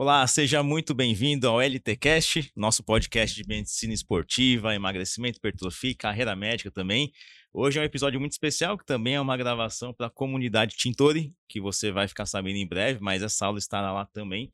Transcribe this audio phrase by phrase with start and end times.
[0.00, 6.36] Olá, seja muito bem-vindo ao LTcast, nosso podcast de medicina esportiva, emagrecimento, hipertrofia e carreira
[6.36, 7.12] médica também.
[7.52, 11.34] Hoje é um episódio muito especial, que também é uma gravação para a comunidade Tintori,
[11.48, 14.52] que você vai ficar sabendo em breve, mas essa aula estará lá também.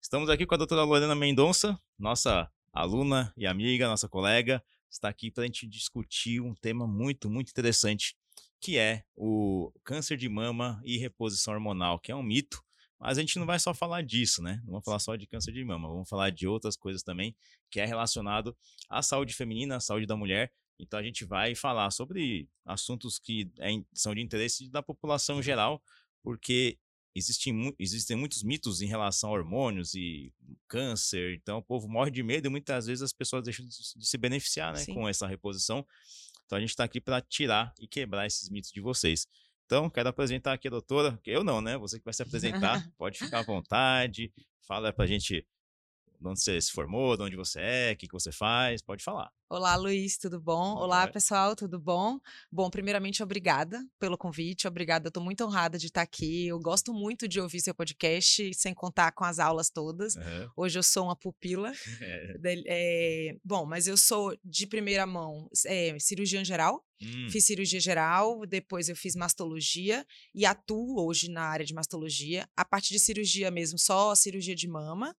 [0.00, 5.28] Estamos aqui com a doutora Lorena Mendonça, nossa aluna e amiga, nossa colega, está aqui
[5.28, 8.14] para a gente discutir um tema muito, muito interessante,
[8.60, 12.63] que é o câncer de mama e reposição hormonal, que é um mito,
[13.04, 14.62] mas a gente não vai só falar disso, né?
[14.64, 17.36] Não vamos falar só de câncer de mama, vamos falar de outras coisas também,
[17.70, 18.56] que é relacionado
[18.88, 20.50] à saúde feminina, à saúde da mulher.
[20.78, 25.82] Então a gente vai falar sobre assuntos que é são de interesse da população geral,
[26.22, 26.78] porque
[27.14, 30.32] existem, existem muitos mitos em relação a hormônios e
[30.66, 34.16] câncer, então o povo morre de medo e muitas vezes as pessoas deixam de se
[34.16, 35.86] beneficiar né, com essa reposição.
[36.46, 39.28] Então a gente está aqui para tirar e quebrar esses mitos de vocês.
[39.74, 41.76] Então, quero apresentar aqui a doutora, eu não, né?
[41.76, 44.32] Você que vai se apresentar, pode ficar à vontade,
[44.68, 45.44] fala pra gente
[46.20, 49.02] de onde você se formou, de onde você é, o que, que você faz, pode
[49.02, 49.30] falar.
[49.48, 50.74] Olá, Luiz, tudo bom?
[50.74, 52.18] Olá, pessoal, tudo bom?
[52.50, 56.92] Bom, primeiramente, obrigada pelo convite, obrigada, eu estou muito honrada de estar aqui, eu gosto
[56.92, 60.16] muito de ouvir seu podcast, sem contar com as aulas todas.
[60.16, 60.50] Uhum.
[60.56, 61.72] Hoje eu sou uma pupila.
[62.04, 62.34] É.
[62.66, 67.28] É, bom, mas eu sou de primeira mão é, cirurgião geral, hum.
[67.30, 72.48] fiz cirurgia geral, depois eu fiz mastologia e atuo hoje na área de mastologia.
[72.56, 75.16] A parte de cirurgia mesmo, só cirurgia de mama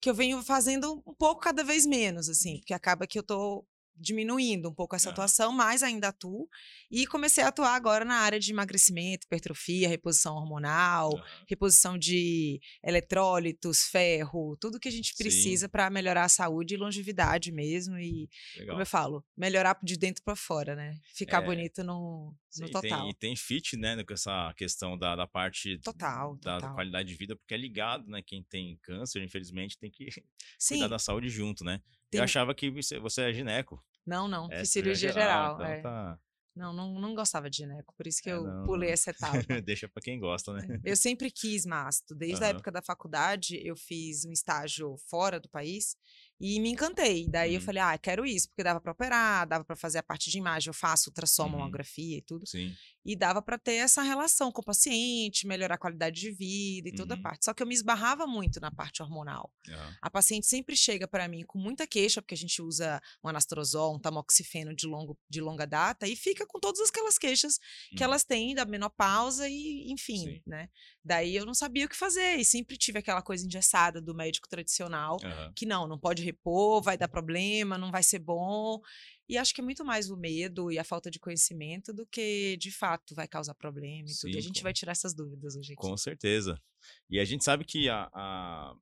[0.00, 3.64] que eu venho fazendo um pouco cada vez menos, assim, porque acaba que eu tô
[3.96, 6.48] diminuindo um pouco essa atuação, mas ainda atuo.
[6.90, 11.12] E comecei a atuar agora na área de emagrecimento, hipertrofia, reposição hormonal,
[11.48, 17.52] reposição de eletrólitos, ferro, tudo que a gente precisa para melhorar a saúde e longevidade
[17.52, 17.98] mesmo.
[17.98, 18.68] E, Legal.
[18.74, 20.94] como eu falo, melhorar de dentro para fora, né?
[21.14, 21.46] Ficar é.
[21.46, 22.84] bonito no, no total.
[22.84, 26.74] E tem, e tem fit, né, com essa questão da, da parte total, da, total.
[26.74, 28.22] qualidade de vida, porque é ligado, né?
[28.22, 30.08] Quem tem câncer, infelizmente, tem que
[30.58, 30.74] Sim.
[30.74, 31.80] cuidar da saúde junto, né?
[32.14, 32.18] Tem...
[32.18, 33.82] Eu achava que você, você é gineco.
[34.06, 34.48] Não, não.
[34.50, 35.56] É, fiz cirurgia geral.
[35.56, 35.80] geral então é.
[35.80, 36.18] tá...
[36.56, 39.10] Não, não, não gostava de gineco, por isso que é, eu não, pulei essa
[39.50, 39.60] etapa.
[39.60, 40.80] Deixa para quem gosta, né?
[40.84, 42.14] Eu sempre quis masto.
[42.14, 42.46] Desde uhum.
[42.46, 45.96] a época da faculdade, eu fiz um estágio fora do país
[46.40, 47.28] e me encantei.
[47.28, 47.56] Daí uhum.
[47.56, 50.38] eu falei, ah, quero isso, porque dava para operar, dava para fazer a parte de
[50.38, 51.50] imagem, eu faço ultrassom, uhum.
[51.50, 52.46] mamografia e tudo.
[52.46, 52.72] Sim.
[53.04, 56.94] E dava para ter essa relação com o paciente, melhorar a qualidade de vida e
[56.94, 57.22] toda a uhum.
[57.22, 57.44] parte.
[57.44, 59.52] Só que eu me esbarrava muito na parte hormonal.
[59.68, 59.94] Uhum.
[60.00, 63.94] A paciente sempre chega para mim com muita queixa, porque a gente usa um anastrozol,
[63.94, 67.58] um tamoxifeno de, longo, de longa data, e fica com todas aquelas queixas
[67.90, 68.04] que uhum.
[68.04, 70.42] elas têm da menopausa e, enfim, Sim.
[70.46, 70.68] né?
[71.04, 74.48] Daí eu não sabia o que fazer e sempre tive aquela coisa engessada do médico
[74.48, 75.18] tradicional,
[75.54, 78.80] que não, não pode repor, vai dar problema, não vai ser bom.
[79.28, 82.56] E acho que é muito mais o medo e a falta de conhecimento do que,
[82.58, 84.34] de fato, vai causar problema e Sim, tudo.
[84.34, 84.64] E a gente com...
[84.64, 85.80] vai tirar essas dúvidas hoje aqui.
[85.80, 86.60] Com certeza.
[87.08, 88.74] E a gente sabe que a, a,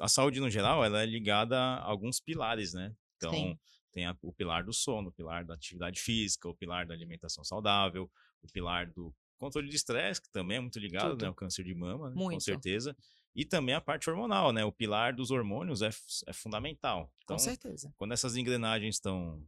[0.00, 2.94] a saúde, no geral, ela é ligada a alguns pilares, né?
[3.16, 3.58] Então, Sim.
[3.92, 7.42] tem a, o pilar do sono, o pilar da atividade física, o pilar da alimentação
[7.42, 8.08] saudável,
[8.42, 11.74] o pilar do controle de estresse, que também é muito ligado né, ao câncer de
[11.74, 12.96] mama, né, com certeza.
[13.34, 14.64] E também a parte hormonal, né?
[14.64, 15.90] O pilar dos hormônios é,
[16.26, 17.12] é fundamental.
[17.24, 17.92] Então, com certeza.
[17.96, 19.44] Quando essas engrenagens estão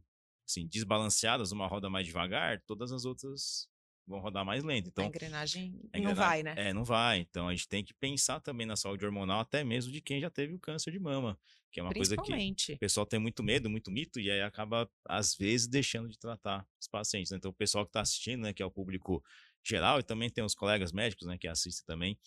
[0.47, 3.67] assim, desbalanceadas, uma roda mais devagar, todas as outras
[4.05, 4.89] vão rodar mais lento.
[4.89, 6.53] Então, a engrenagem, a engrenagem não vai, né?
[6.57, 7.19] É, não vai.
[7.19, 10.29] Então a gente tem que pensar também na saúde hormonal, até mesmo de quem já
[10.29, 11.39] teve o câncer de mama,
[11.71, 14.89] que é uma coisa que o pessoal tem muito medo, muito mito, e aí acaba,
[15.05, 17.31] às vezes, deixando de tratar os pacientes.
[17.31, 17.37] Né?
[17.37, 19.23] Então, o pessoal que está assistindo, né, que é o público
[19.63, 22.17] geral, e também tem os colegas médicos né, que assistem também,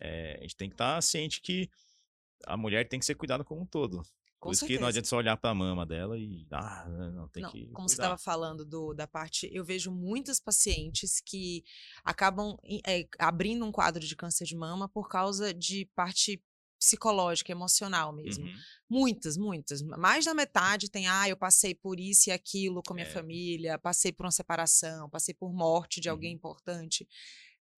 [0.00, 1.70] é, a gente tem que estar tá ciente que
[2.44, 4.02] a mulher tem que ser cuidada como um todo.
[4.42, 4.76] Com Por isso certeza.
[4.76, 6.44] que não adianta só olhar para a mama dela e.
[6.50, 7.60] Ah, não, tem não, que.
[7.66, 7.88] Como cuidar.
[7.88, 9.48] você estava falando do, da parte.
[9.52, 11.62] Eu vejo muitas pacientes que
[12.02, 16.42] acabam é, abrindo um quadro de câncer de mama por causa de parte
[16.76, 18.44] psicológica, emocional mesmo.
[18.44, 18.54] Uhum.
[18.90, 19.80] Muitas, muitas.
[19.80, 23.10] Mais da metade tem, ah, eu passei por isso e aquilo com minha é.
[23.10, 26.38] família, passei por uma separação, passei por morte de alguém uhum.
[26.38, 27.06] importante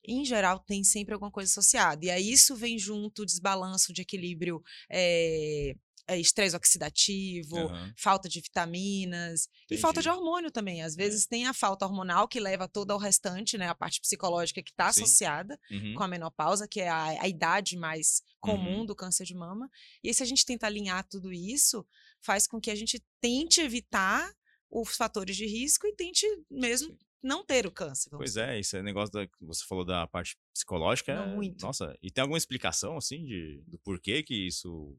[0.07, 2.05] em geral, tem sempre alguma coisa associada.
[2.05, 5.75] E aí isso vem junto, desbalanço de equilíbrio é,
[6.09, 7.93] estresse oxidativo, uhum.
[7.97, 9.79] falta de vitaminas Entendi.
[9.79, 10.83] e falta de hormônio também.
[10.83, 10.97] Às é.
[10.97, 11.29] vezes é.
[11.29, 13.69] tem a falta hormonal que leva todo ao restante, né?
[13.69, 15.95] A parte psicológica que está associada uhum.
[15.95, 18.87] com a menopausa, que é a, a idade mais comum uhum.
[18.87, 19.71] do câncer de mama.
[20.03, 21.87] E aí, se a gente tenta alinhar tudo isso,
[22.21, 24.31] faz com que a gente tente evitar
[24.71, 26.99] os fatores de risco e tente mesmo Sim.
[27.23, 28.11] não ter o câncer.
[28.11, 31.15] Pois é, esse negócio da, que você falou da parte psicológica.
[31.15, 31.65] Não, é, muito.
[31.65, 34.99] Nossa, e tem alguma explicação, assim, de, do porquê que isso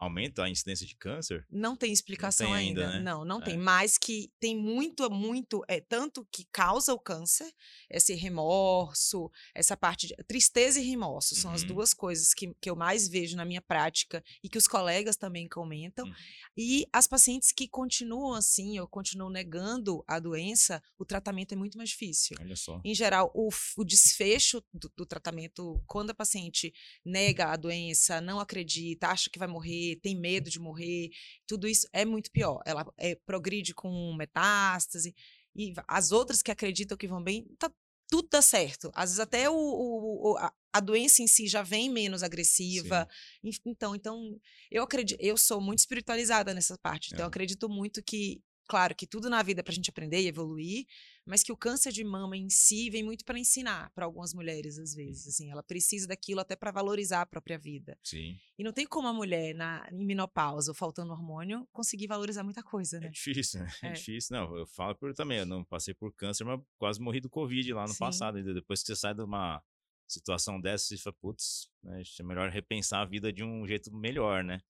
[0.00, 1.46] aumenta a incidência de câncer?
[1.50, 2.86] Não tem explicação não tem ainda.
[2.86, 3.04] ainda né?
[3.04, 3.44] Não, não é.
[3.44, 3.58] tem.
[3.58, 7.52] Mas que tem muito, muito, é tanto que causa o câncer,
[7.90, 11.40] esse remorso, essa parte de tristeza e remorso uhum.
[11.42, 11.68] são as uhum.
[11.68, 15.46] duas coisas que, que eu mais vejo na minha prática e que os colegas também
[15.46, 16.06] comentam.
[16.06, 16.14] Uhum.
[16.56, 21.76] E as pacientes que continuam assim, ou continuam negando a doença, o tratamento é muito
[21.76, 22.36] mais difícil.
[22.40, 22.80] Olha só.
[22.82, 26.72] Em geral, o, o desfecho do, do tratamento, quando a paciente
[27.04, 31.10] nega a doença, não acredita, acha que vai morrer, tem medo de morrer,
[31.46, 32.60] tudo isso é muito pior.
[32.64, 35.14] Ela é, progride com metástase.
[35.54, 37.70] E as outras que acreditam que vão bem, tá,
[38.10, 38.90] tudo dá certo.
[38.94, 43.08] Às vezes até o, o, a, a, doença em si já vem menos agressiva.
[43.42, 43.60] Sim.
[43.64, 44.40] Então, então
[44.70, 47.10] eu acredito, eu sou muito espiritualizada nessa parte.
[47.12, 47.24] Então, é.
[47.24, 50.86] eu acredito muito que, claro, que tudo na vida é pra gente aprender e evoluir,
[51.26, 54.78] mas que o câncer de mama em si vem muito para ensinar para algumas mulheres
[54.78, 55.28] às vezes, uhum.
[55.30, 57.98] assim, ela precisa daquilo até para valorizar a própria vida.
[58.04, 58.38] Sim.
[58.56, 62.62] E não tem como a mulher na em menopausa, ou faltando hormônio, conseguir valorizar muita
[62.62, 63.06] coisa, é né?
[63.08, 63.72] É difícil, né?
[63.82, 64.36] É, é difícil.
[64.36, 67.72] Não, eu falo por também, eu não passei por câncer, mas quase morri do covid
[67.72, 67.98] lá no Sim.
[67.98, 69.60] passado, depois que você sai de uma
[70.06, 74.44] situação dessa, você fala, putz, né, é melhor repensar a vida de um jeito melhor,
[74.44, 74.60] né?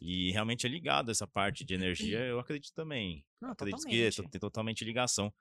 [0.00, 3.24] E realmente é ligado essa parte de energia, eu acredito também.
[3.40, 4.22] Não, acredito totalmente.
[4.22, 5.32] que tem totalmente ligação.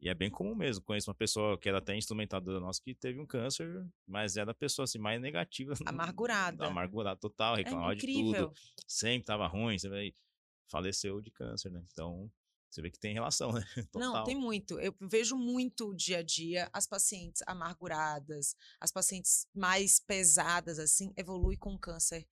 [0.00, 0.82] E é bem comum mesmo.
[0.84, 4.54] Conheço uma pessoa que era até instrumentadora nossa que teve um câncer, mas era a
[4.54, 5.74] pessoa assim, mais negativa.
[5.86, 6.66] Amargurada.
[6.66, 8.52] Amargurada total, é reclamava é de tudo.
[8.86, 10.12] Sempre tava ruim, você
[10.68, 11.84] faleceu de câncer, né?
[11.92, 12.28] Então,
[12.72, 13.64] você vê que tem relação, né?
[13.90, 14.00] Total.
[14.00, 14.80] Não, tem muito.
[14.80, 21.58] Eu vejo muito dia a dia as pacientes amarguradas, as pacientes mais pesadas, assim, evoluem
[21.58, 22.26] com câncer,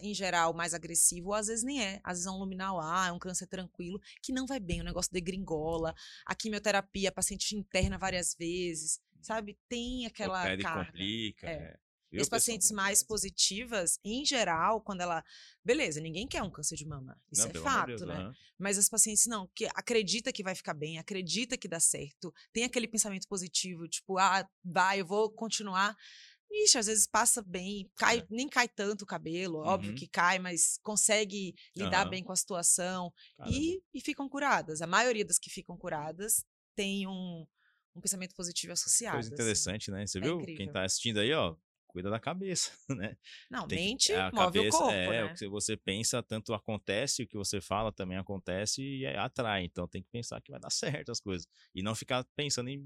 [0.00, 2.00] em geral, mais agressivo, ou às vezes nem é.
[2.02, 4.84] Às vezes é um luminal A, é um câncer tranquilo, que não vai bem, o
[4.84, 5.94] negócio de gringola,
[6.26, 9.56] a quimioterapia, a paciente interna várias vezes, sabe?
[9.68, 10.40] Tem aquela.
[10.40, 10.86] O carga.
[10.86, 11.48] complica.
[11.48, 11.52] É.
[11.52, 11.83] é.
[12.22, 15.24] As pacientes mais positivas, em geral, quando ela.
[15.64, 17.18] Beleza, ninguém quer um câncer de mama.
[17.32, 18.26] Isso não, é fato, Deus, né?
[18.26, 18.32] Uhum.
[18.58, 22.64] Mas as pacientes não, que acredita que vai ficar bem, acredita que dá certo, tem
[22.64, 25.96] aquele pensamento positivo, tipo, ah, vai, eu vou continuar.
[26.50, 28.26] Ixi, às vezes passa bem, cai, é.
[28.30, 29.66] nem cai tanto o cabelo, uhum.
[29.66, 32.10] óbvio que cai, mas consegue lidar uhum.
[32.10, 33.12] bem com a situação
[33.46, 34.80] e, e ficam curadas.
[34.80, 36.44] A maioria das que ficam curadas
[36.76, 37.44] tem um,
[37.96, 39.16] um pensamento positivo associado.
[39.16, 39.34] Coisa assim.
[39.34, 39.98] interessante, assim.
[39.98, 40.06] né?
[40.06, 40.36] Você é viu?
[40.36, 40.56] Incrível.
[40.56, 41.56] Quem tá assistindo aí, ó,
[41.94, 43.16] cuida da cabeça, né?
[43.48, 45.24] Não, Tem mente que, a move cabeça, o corpo, é, né?
[45.24, 49.62] o que você pensa, tanto acontece, o que você fala também acontece e é, atrai.
[49.62, 51.46] Então tem que pensar que vai dar certo as coisas.
[51.72, 52.84] E não ficar pensando em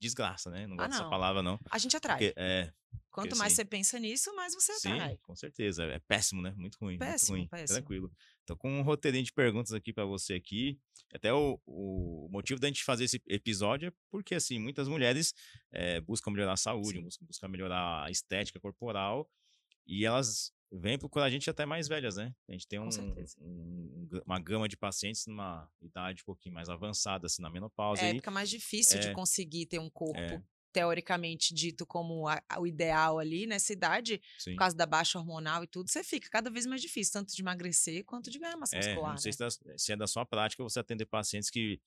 [0.00, 0.66] desgraça, né?
[0.66, 0.98] Não ah, gosto ah, não.
[0.98, 1.60] dessa palavra, não.
[1.70, 2.18] A gente atrai.
[2.18, 2.72] Porque, é,
[3.10, 5.12] Quanto porque, mais assim, você pensa nisso, mais você atrai.
[5.12, 5.84] Sim, com certeza.
[5.84, 6.52] É péssimo, né?
[6.56, 6.98] Muito ruim.
[6.98, 7.60] Péssimo, muito ruim.
[7.60, 7.78] péssimo.
[7.78, 8.12] Tranquilo.
[8.44, 10.78] Então, com um roteirinho de perguntas aqui para você aqui.
[11.14, 15.32] Até o, o motivo da gente fazer esse episódio é porque, assim, muitas mulheres
[15.72, 19.30] é, buscam melhorar a saúde, buscam, buscam melhorar a estética corporal
[19.86, 22.34] e elas vêm procurar a gente até mais velhas, né?
[22.48, 22.88] A gente tem um,
[23.40, 28.02] um, uma gama de pacientes numa idade um pouquinho mais avançada, assim, na menopausa.
[28.02, 30.42] É, fica mais difícil é, de conseguir ter um corpo é,
[30.72, 34.52] teoricamente dito como a, a, o ideal ali nessa idade, Sim.
[34.52, 37.40] por causa da baixa hormonal e tudo, você fica cada vez mais difícil, tanto de
[37.40, 39.12] emagrecer quanto de ganhar massa é, muscular.
[39.12, 39.50] Não sei né?
[39.50, 41.80] se, se é da sua prática você atender pacientes que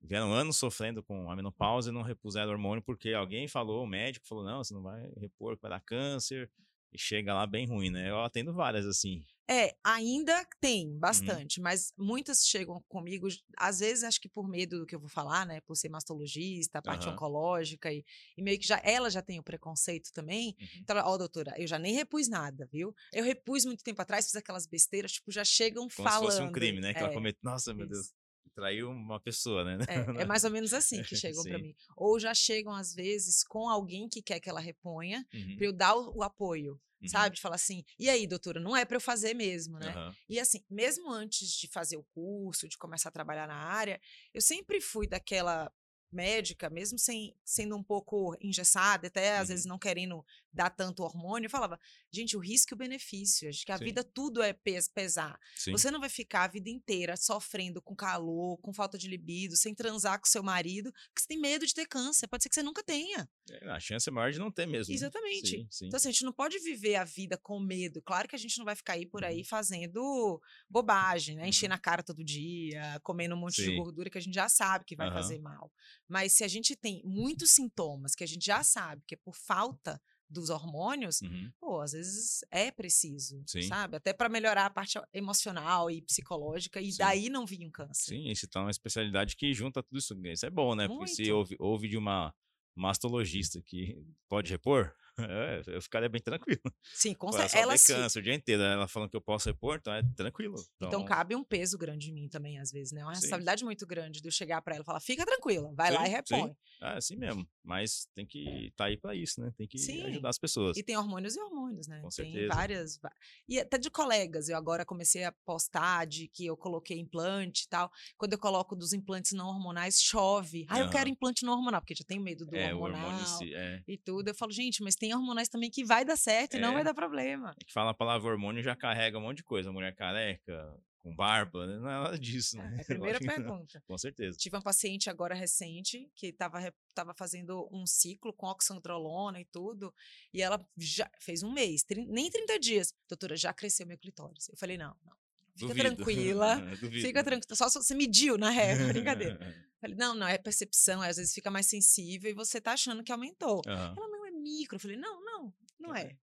[0.00, 4.26] vieram anos sofrendo com a menopausa e não repuseram hormônio porque alguém falou, o médico
[4.26, 6.50] falou, não, você não vai repor, vai dar câncer,
[6.92, 8.10] e chega lá bem ruim, né?
[8.10, 9.24] Eu atendo várias assim.
[9.50, 10.98] É, ainda tem uhum.
[10.98, 11.64] bastante, uhum.
[11.64, 13.26] mas muitas chegam comigo,
[13.56, 15.62] às vezes acho que por medo do que eu vou falar, né?
[15.62, 17.14] Por ser mastologista, parte uhum.
[17.14, 18.04] oncológica, e,
[18.36, 20.54] e, meio que já ela já tem o preconceito também.
[20.60, 20.66] Uhum.
[20.80, 22.94] Então, ó, oh, doutora, eu já nem repus nada, viu?
[23.10, 26.30] Eu repus muito tempo atrás, fiz aquelas besteiras, tipo, já chegam Como falando.
[26.30, 26.92] se fosse um crime, né?
[26.92, 27.38] Que é, ela comete.
[27.42, 27.94] Nossa, meu isso.
[27.94, 28.17] Deus
[28.58, 29.78] traiu uma pessoa, né?
[30.18, 31.74] É, é mais ou menos assim que chegam para mim.
[31.96, 35.56] Ou já chegam, às vezes, com alguém que quer que ela reponha, uhum.
[35.56, 36.80] para eu dar o, o apoio.
[37.00, 37.08] Uhum.
[37.08, 37.36] Sabe?
[37.36, 39.94] De falar assim, e aí, doutora, não é para eu fazer mesmo, né?
[39.94, 40.14] Uhum.
[40.28, 44.00] E assim, mesmo antes de fazer o curso, de começar a trabalhar na área,
[44.34, 45.72] eu sempre fui daquela
[46.10, 49.46] médica, mesmo sem, sendo um pouco engessada, até às uhum.
[49.46, 50.24] vezes não querendo
[50.58, 51.78] dar tanto hormônio, eu falava,
[52.12, 53.84] gente, o risco e o benefício, acho que a Sim.
[53.84, 55.38] vida tudo é pes pesar.
[55.54, 55.70] Sim.
[55.70, 59.72] Você não vai ficar a vida inteira sofrendo com calor, com falta de libido, sem
[59.72, 62.62] transar com seu marido, porque você tem medo de ter câncer, pode ser que você
[62.62, 63.28] nunca tenha.
[63.48, 64.90] É, a chance é maior de não ter mesmo.
[64.90, 64.96] Né?
[64.96, 65.68] Exatamente.
[65.70, 68.02] Sim, então, assim, a gente não pode viver a vida com medo.
[68.02, 69.44] Claro que a gente não vai ficar aí por aí uhum.
[69.44, 71.48] fazendo bobagem, né?
[71.48, 71.78] Enchendo uhum.
[71.78, 74.96] a cara todo dia, comendo um monte de gordura que a gente já sabe que
[74.96, 75.14] vai uhum.
[75.14, 75.70] fazer mal.
[76.08, 79.36] Mas se a gente tem muitos sintomas que a gente já sabe que é por
[79.36, 81.50] falta dos hormônios, uhum.
[81.58, 83.62] pô, às vezes é preciso, Sim.
[83.62, 83.96] sabe?
[83.96, 86.98] Até para melhorar a parte emocional e psicológica e Sim.
[86.98, 88.14] daí não vir um câncer.
[88.14, 90.14] Sim, isso tá uma especialidade que junta tudo isso.
[90.26, 90.86] Isso é bom, né?
[90.86, 90.98] Muito.
[90.98, 92.34] Porque se ouve, ouve de uma
[92.74, 96.60] mastologista que pode repor, é, eu ficaria bem tranquilo.
[96.94, 97.58] Sim, com certeza.
[97.58, 97.92] Ela se...
[97.92, 100.56] câncer o dia inteiro, ela falando que eu posso repor, então é tranquilo.
[100.76, 103.02] Então, então cabe um peso grande em mim também, às vezes, né?
[103.02, 103.64] Uma responsabilidade sim.
[103.64, 106.10] muito grande de eu chegar para ela e falar, fica tranquila, vai sim, lá e
[106.10, 106.48] repõe.
[106.48, 106.56] Sim.
[106.80, 107.46] Ah, é assim mesmo.
[107.64, 109.52] Mas tem que estar tá aí para isso, né?
[109.56, 110.76] Tem que ajudar as pessoas.
[110.76, 112.00] E tem hormônios e hormônios, né?
[112.00, 112.54] Com tem certeza.
[112.54, 113.00] várias.
[113.48, 117.68] E até de colegas, eu agora comecei a postar de que eu coloquei implante e
[117.68, 117.90] tal.
[118.16, 120.66] Quando eu coloco dos implantes não hormonais, chove.
[120.68, 120.84] Ah, uhum.
[120.84, 123.82] eu quero implante não hormonal, porque já tenho medo do é, hormonal si, é.
[123.86, 124.28] e tudo.
[124.28, 126.58] Eu falo, gente, mas tem hormonais também que vai dar certo é.
[126.58, 127.54] e não vai dar problema.
[127.60, 129.72] É que fala a palavra hormônio já carrega um monte de coisa.
[129.72, 131.78] Mulher careca, com barba, né?
[131.78, 132.76] não é nada disso, né?
[132.78, 133.82] É, a primeira pergunta.
[133.86, 134.36] com certeza.
[134.36, 139.94] Tive uma paciente agora recente que estava tava fazendo um ciclo com oxandrolona e tudo,
[140.32, 142.94] e ela já fez um mês, nem 30 dias.
[143.08, 144.48] Doutora, já cresceu meu clitóris.
[144.48, 145.16] Eu falei, não, não.
[145.54, 145.96] Fica Duvido.
[145.96, 146.56] tranquila.
[147.02, 147.56] fica tranquila.
[147.56, 149.38] Só se você mediu, na ré, brincadeira.
[149.80, 153.12] Falei, não, não, é percepção, às vezes fica mais sensível e você tá achando que
[153.12, 153.62] aumentou.
[153.66, 153.72] Uhum.
[153.72, 154.17] Ela, não, é
[154.48, 154.76] micro.
[154.76, 156.16] Eu falei, não, não, não é.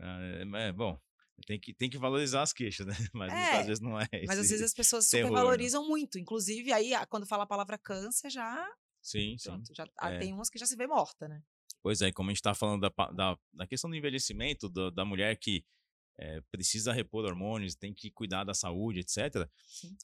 [0.00, 0.98] É, é, é bom,
[1.46, 2.94] tem que, tem que valorizar as queixas, né?
[3.14, 4.08] Mas é, muitas vezes não é.
[4.26, 5.88] Mas às vezes as pessoas supervalorizam né?
[5.88, 6.18] muito.
[6.18, 8.68] Inclusive, aí, quando fala a palavra câncer, já.
[9.00, 9.74] Sim, pronto, sim.
[9.74, 10.18] Já, é.
[10.18, 11.42] Tem umas que já se vê morta, né?
[11.82, 15.04] Pois é, como a gente está falando da, da, da, questão do envelhecimento, do, da
[15.04, 15.64] mulher que
[16.18, 19.48] é, precisa repor hormônios, tem que cuidar da saúde, etc.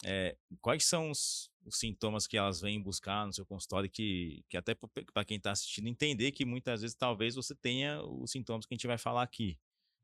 [0.05, 4.57] É, quais são os, os, sintomas que elas vêm buscar no seu consultório que, que
[4.57, 4.75] até
[5.13, 8.77] para quem está assistindo entender que muitas vezes talvez você tenha os sintomas que a
[8.77, 9.59] gente vai falar aqui.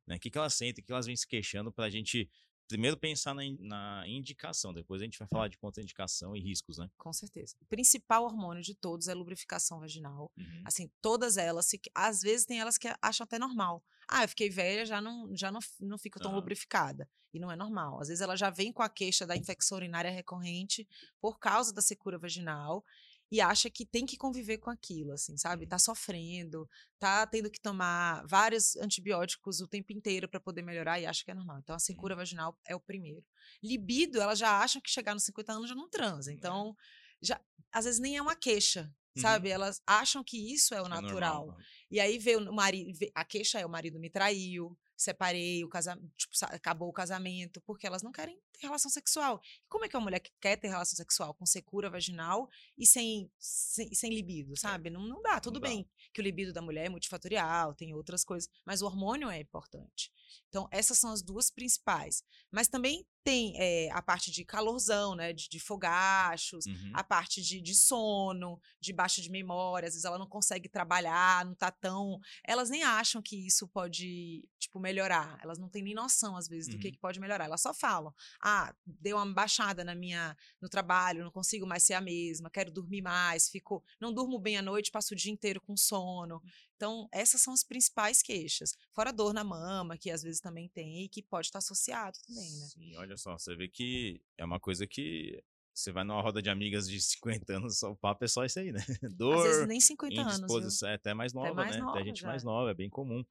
[0.04, 0.16] Né?
[0.16, 2.28] O que, que elas sentem, o que elas vêm se queixando para a gente
[2.70, 6.88] primeiro pensar na, na, indicação, depois a gente vai falar de contraindicação e riscos, né?
[6.96, 7.56] Com certeza.
[7.60, 10.30] O principal hormônio de todos é a lubrificação vaginal.
[10.38, 10.62] Uhum.
[10.64, 13.82] Assim, todas elas, se, às vezes tem elas que acham até normal.
[14.08, 16.36] Ah, eu fiquei velha, já não, já não, não fico tão uhum.
[16.36, 17.08] lubrificada.
[17.34, 18.00] E não é normal.
[18.00, 20.86] Às vezes ela já vem com a queixa da infecção urinária recorrente
[21.20, 22.84] por causa da secura vaginal
[23.30, 25.66] e acha que tem que conviver com aquilo, assim, sabe?
[25.66, 26.68] Tá sofrendo,
[26.98, 31.30] tá tendo que tomar vários antibióticos o tempo inteiro para poder melhorar e acha que
[31.30, 31.58] é normal.
[31.60, 33.24] Então, a secura vaginal é o primeiro.
[33.62, 36.32] Libido, ela já acha que chegar nos 50 anos já não transa.
[36.32, 36.34] É.
[36.34, 36.74] Então,
[37.22, 39.22] já, às vezes nem é uma queixa, uhum.
[39.22, 39.48] sabe?
[39.48, 41.42] Elas acham que isso é o natural.
[41.42, 41.58] É normal.
[41.90, 46.12] E aí vê o marido, a queixa é o marido me traiu, separei, o casamento,
[46.14, 49.40] tipo, acabou o casamento, porque elas não querem ter relação sexual.
[49.66, 53.30] como é que uma mulher que quer ter relação sexual com secura vaginal e sem,
[53.38, 54.56] sem, sem libido, é.
[54.56, 54.90] sabe?
[54.90, 55.40] Não, não dá.
[55.40, 55.88] Tudo não bem dá.
[56.12, 60.12] que o libido da mulher é multifatorial, tem outras coisas, mas o hormônio é importante.
[60.48, 62.22] Então, essas são as duas principais.
[62.50, 65.32] Mas também tem é, a parte de calorzão, né?
[65.32, 66.92] De, de fogachos, uhum.
[66.94, 69.86] a parte de, de, sono, de baixa de memória.
[69.86, 72.18] Às vezes ela não consegue trabalhar, não tá tão.
[72.44, 75.38] Elas nem acham que isso pode, tipo, melhorar.
[75.42, 76.92] Elas não têm nem noção, às vezes, do que, uhum.
[76.92, 77.44] que pode melhorar.
[77.44, 81.94] Elas só falam: ah, deu uma baixada na minha, no trabalho, não consigo mais ser
[81.94, 85.60] a mesma, quero dormir mais, fico, não durmo bem à noite, passo o dia inteiro
[85.60, 86.42] com sono.
[86.80, 88.74] Então, essas são as principais queixas.
[88.90, 92.50] Fora dor na mama, que às vezes também tem e que pode estar associado também,
[92.52, 92.66] né?
[92.68, 95.44] Sim, olha só, você vê que é uma coisa que
[95.74, 96.98] você vai numa roda de amigas de
[97.44, 98.80] 50 anos, o papo é só isso aí, né?
[99.12, 99.36] Dor.
[99.36, 100.82] Às vezes nem 50 anos.
[100.82, 101.80] É até mais nova, até mais né?
[101.82, 102.28] Nova, até gente já.
[102.28, 103.22] mais nova, é bem comum.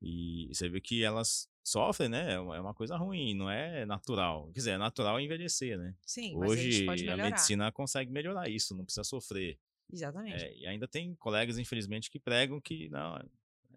[0.00, 2.30] E você vê que elas sofrem, né?
[2.30, 4.46] É, é uma coisa ruim, não é natural.
[4.46, 5.94] Quer dizer, é natural envelhecer, né?
[6.06, 9.58] Sim, Hoje a, a medicina consegue melhorar isso, não precisa sofrer.
[9.92, 10.44] Exatamente.
[10.44, 13.24] É, e ainda tem colegas, infelizmente, que pregam que não, é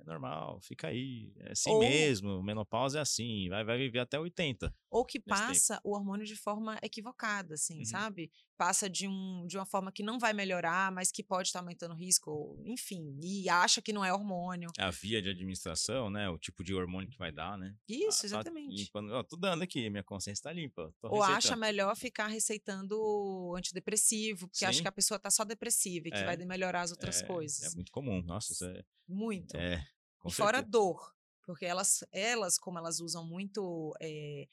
[0.06, 1.80] normal, fica aí, é assim Ou...
[1.80, 4.74] mesmo, menopausa é assim, vai, vai viver até 80.
[4.90, 5.90] Ou que passa tempo.
[5.90, 7.86] o hormônio de forma equivocada, assim, uhum.
[7.86, 8.32] sabe?
[8.58, 11.94] Passa de, um, de uma forma que não vai melhorar, mas que pode estar aumentando
[11.94, 14.70] o risco, enfim, e acha que não é hormônio.
[14.78, 16.30] A via de administração, né?
[16.30, 17.76] O tipo de hormônio que vai dar, né?
[17.88, 18.76] Isso, ah, exatamente.
[18.76, 20.94] Tá limpando, ó, tô dando aqui, minha consciência tá limpa.
[21.04, 24.66] Ou acha melhor ficar receitando antidepressivo, porque Sim.
[24.66, 27.26] acha que a pessoa tá só depressiva e que é, vai melhorar as outras é,
[27.26, 27.74] coisas.
[27.74, 28.84] É muito comum, nossa, isso é.
[29.08, 29.56] Muito.
[29.56, 29.86] É,
[30.26, 31.17] e fora dor.
[31.48, 34.50] Porque elas, elas, como elas usam muito é,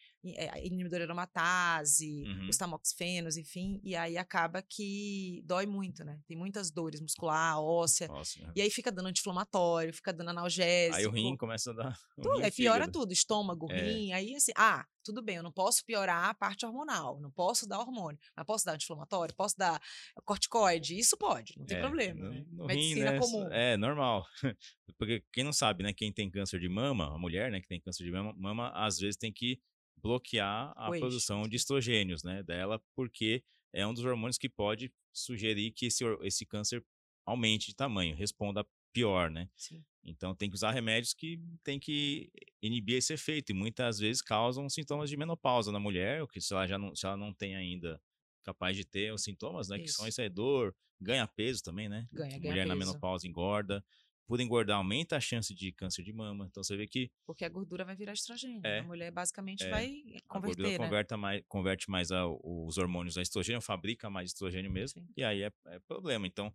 [0.65, 2.49] inibidor aromatase, uhum.
[2.49, 6.21] os tamoxifenos, enfim, e aí acaba que dói muito, né?
[6.29, 10.97] Tem muitas dores muscular, óssea, Nossa, e aí fica dando anti-inflamatório, fica dando analgésico.
[10.97, 11.99] Aí o rim começa a dar.
[12.23, 13.81] Tudo, aí piora tudo, estômago, é.
[13.81, 17.69] rim, aí assim, ah, tudo bem, eu não posso piorar a parte hormonal, não posso
[17.69, 19.81] dar hormônio, mas posso dar anti-inflamatório, posso dar
[20.25, 22.21] corticoide, isso pode, não tem é, problema.
[22.21, 22.45] No, né?
[22.51, 23.49] no Medicina rim, né, comum.
[23.53, 24.27] É, normal.
[24.99, 27.81] Porque quem não sabe, né, quem tem câncer de mama, a mulher, né, que tem
[27.81, 29.61] câncer de mama, mama às vezes tem que
[29.97, 35.71] bloquear a produção de estrogênios, né, dela, porque é um dos hormônios que pode sugerir
[35.73, 36.85] que esse, esse câncer
[37.27, 39.51] aumente de tamanho, responda pior, né?
[39.57, 39.85] Sim.
[40.05, 42.31] Então tem que usar remédios que tem que
[42.63, 46.55] inibir esse efeito e muitas vezes causam sintomas de menopausa na mulher, o que se
[46.55, 48.01] ela já não, se ela não tem ainda
[48.45, 49.85] capaz de ter os sintomas, né, Isso.
[49.85, 52.07] que são essa é dor, ganha peso também, né?
[52.13, 53.85] Ganha, mulher ganha na menopausa engorda.
[54.27, 56.47] por engordar aumenta a chance de câncer de mama.
[56.47, 57.11] Então você vê que.
[57.27, 58.61] Porque a gordura vai virar estrogênio.
[58.65, 60.27] É, a mulher basicamente é, vai converter.
[60.29, 60.79] A gordura né?
[60.79, 65.03] converte mais, converte mais a, os hormônios a estrogênio, fabrica mais estrogênio mesmo.
[65.03, 65.09] Sim.
[65.17, 66.27] E aí é, é, problema.
[66.27, 66.53] Então,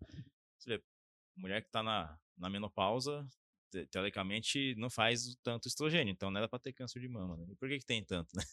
[0.57, 0.83] você vê,
[1.35, 3.27] mulher que está na, na menopausa,
[3.91, 6.11] teoricamente, não faz tanto estrogênio.
[6.11, 7.37] Então não era para ter câncer de mama.
[7.37, 7.45] Né?
[7.49, 8.43] E por que, que tem tanto, né?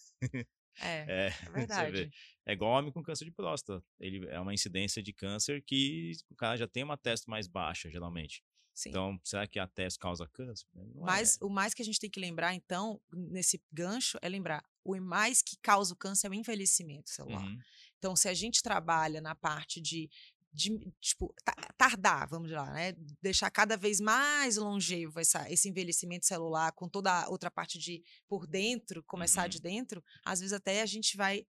[0.81, 2.11] É, é, é verdade.
[2.45, 3.85] É igual homem com câncer de próstata.
[3.99, 7.91] Ele é uma incidência de câncer que o cara já tem uma testa mais baixa,
[7.91, 8.43] geralmente.
[8.75, 8.91] Sim.
[8.91, 10.67] Então, será que a testa causa câncer?
[10.75, 11.45] Não Mas é.
[11.45, 15.41] o mais que a gente tem que lembrar, então, nesse gancho, é lembrar: o mais
[15.41, 17.43] que causa o câncer é o envelhecimento celular.
[17.43, 17.59] Uhum.
[17.97, 20.11] Então, se a gente trabalha na parte de
[20.57, 21.35] de, tipo,
[21.77, 22.95] tardar, vamos lá, né?
[23.21, 28.03] Deixar cada vez mais longevo essa, esse envelhecimento celular com toda a outra parte de
[28.27, 29.49] por dentro, começar uhum.
[29.51, 31.47] de dentro, às vezes até a gente vai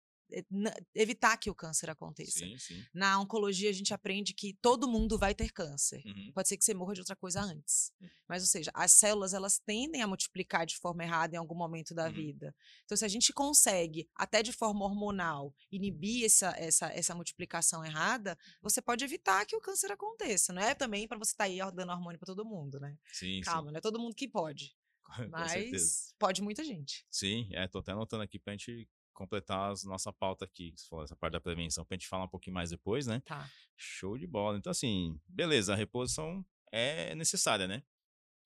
[0.93, 2.39] evitar que o câncer aconteça.
[2.39, 2.83] Sim, sim.
[2.93, 6.01] Na oncologia, a gente aprende que todo mundo vai ter câncer.
[6.05, 6.31] Uhum.
[6.33, 7.91] Pode ser que você morra de outra coisa antes.
[8.01, 8.09] Uhum.
[8.27, 11.93] Mas, ou seja, as células elas tendem a multiplicar de forma errada em algum momento
[11.93, 12.13] da uhum.
[12.13, 12.55] vida.
[12.83, 18.37] Então, se a gente consegue, até de forma hormonal, inibir essa, essa, essa multiplicação errada,
[18.61, 20.51] você pode evitar que o câncer aconteça.
[20.51, 22.97] Não é também para você estar tá aí dando hormônio para todo mundo, né?
[23.13, 23.71] Sim, Calma, sim.
[23.71, 24.75] não é todo mundo que pode.
[25.31, 27.05] Mas pode muita gente.
[27.09, 31.33] Sim, é, tô até anotando aqui pra gente completar a nossa pauta aqui, essa parte
[31.33, 33.19] da prevenção, pra gente falar um pouquinho mais depois, né?
[33.25, 33.49] Tá.
[33.75, 34.57] Show de bola.
[34.57, 37.81] Então, assim, beleza, a reposição é necessária, né?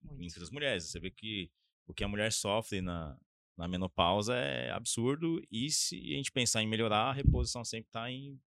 [0.01, 0.23] Muito.
[0.23, 0.85] Entre as mulheres.
[0.85, 1.51] Você vê que
[1.85, 3.19] o que a mulher sofre na,
[3.57, 8.09] na menopausa é absurdo, e se a gente pensar em melhorar, a reposição sempre está
[8.09, 8.39] em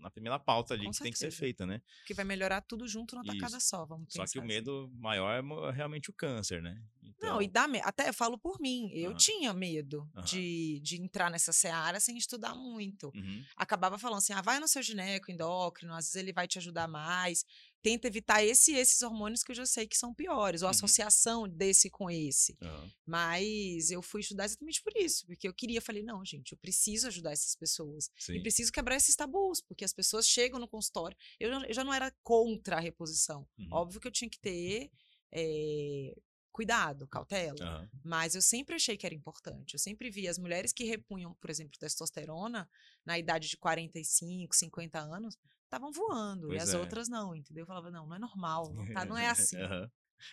[0.00, 1.04] na primeira pauta ali Com que certeza.
[1.04, 1.80] tem que ser feita, né?
[2.06, 4.26] Que vai melhorar tudo junto numa tacada só, vamos pensar.
[4.26, 4.48] Só que o assim.
[4.48, 6.82] medo maior é realmente o câncer, né?
[7.02, 7.34] Então...
[7.34, 7.84] Não, e dá medo.
[7.86, 9.16] Até eu falo por mim, eu uhum.
[9.16, 10.22] tinha medo uhum.
[10.22, 13.12] de, de entrar nessa seara sem estudar muito.
[13.14, 13.44] Uhum.
[13.56, 16.88] Acabava falando assim, ah, vai no seu gineco endócrino, às vezes ele vai te ajudar
[16.88, 17.44] mais
[17.82, 20.76] tenta evitar esse esses hormônios que eu já sei que são piores, ou a uhum.
[20.76, 22.56] associação desse com esse.
[22.60, 22.90] Uhum.
[23.06, 27.06] Mas eu fui estudar exatamente por isso, porque eu queria, falei, não, gente, eu preciso
[27.08, 28.10] ajudar essas pessoas.
[28.18, 28.34] Sim.
[28.34, 31.16] E preciso quebrar esses tabus, porque as pessoas chegam no consultório.
[31.38, 33.46] Eu, eu já não era contra a reposição.
[33.58, 33.68] Uhum.
[33.72, 34.90] Óbvio que eu tinha que ter.
[35.32, 36.14] É,
[36.52, 37.80] cuidado, cautela.
[37.80, 37.88] Uhum.
[38.04, 39.74] Mas eu sempre achei que era importante.
[39.74, 42.68] Eu sempre vi as mulheres que repunham, por exemplo, testosterona
[43.04, 46.78] na idade de 45, 50 anos, estavam voando pois e as é.
[46.78, 47.62] outras não, entendeu?
[47.62, 49.56] Eu falava, não, não é normal, não, tá, não é assim.
[49.56, 49.88] uhum.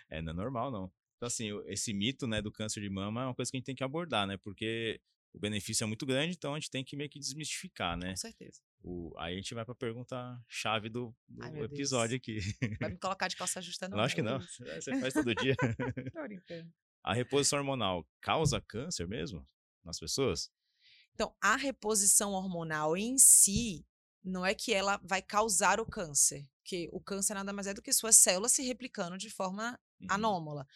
[0.10, 0.92] É, não é normal, não.
[1.18, 3.66] Então, assim, esse mito, né, do câncer de mama é uma coisa que a gente
[3.66, 4.38] tem que abordar, né?
[4.38, 5.02] Porque
[5.34, 8.12] o benefício é muito grande, então a gente tem que meio que desmistificar, né?
[8.12, 8.62] Com certeza.
[8.84, 12.48] O, aí a gente vai para a pergunta chave do, do Ai, episódio Deus.
[12.48, 12.78] aqui.
[12.80, 14.00] Vai me colocar de calça justa, não?
[14.00, 14.40] Acho que não.
[14.40, 15.56] Você faz todo dia.
[17.04, 19.48] a reposição hormonal causa câncer mesmo
[19.84, 20.52] nas pessoas?
[21.14, 23.86] Então, a reposição hormonal em si,
[24.24, 27.82] não é que ela vai causar o câncer, porque o câncer nada mais é do
[27.82, 29.80] que suas células se replicando de forma.
[30.08, 30.68] Anômala.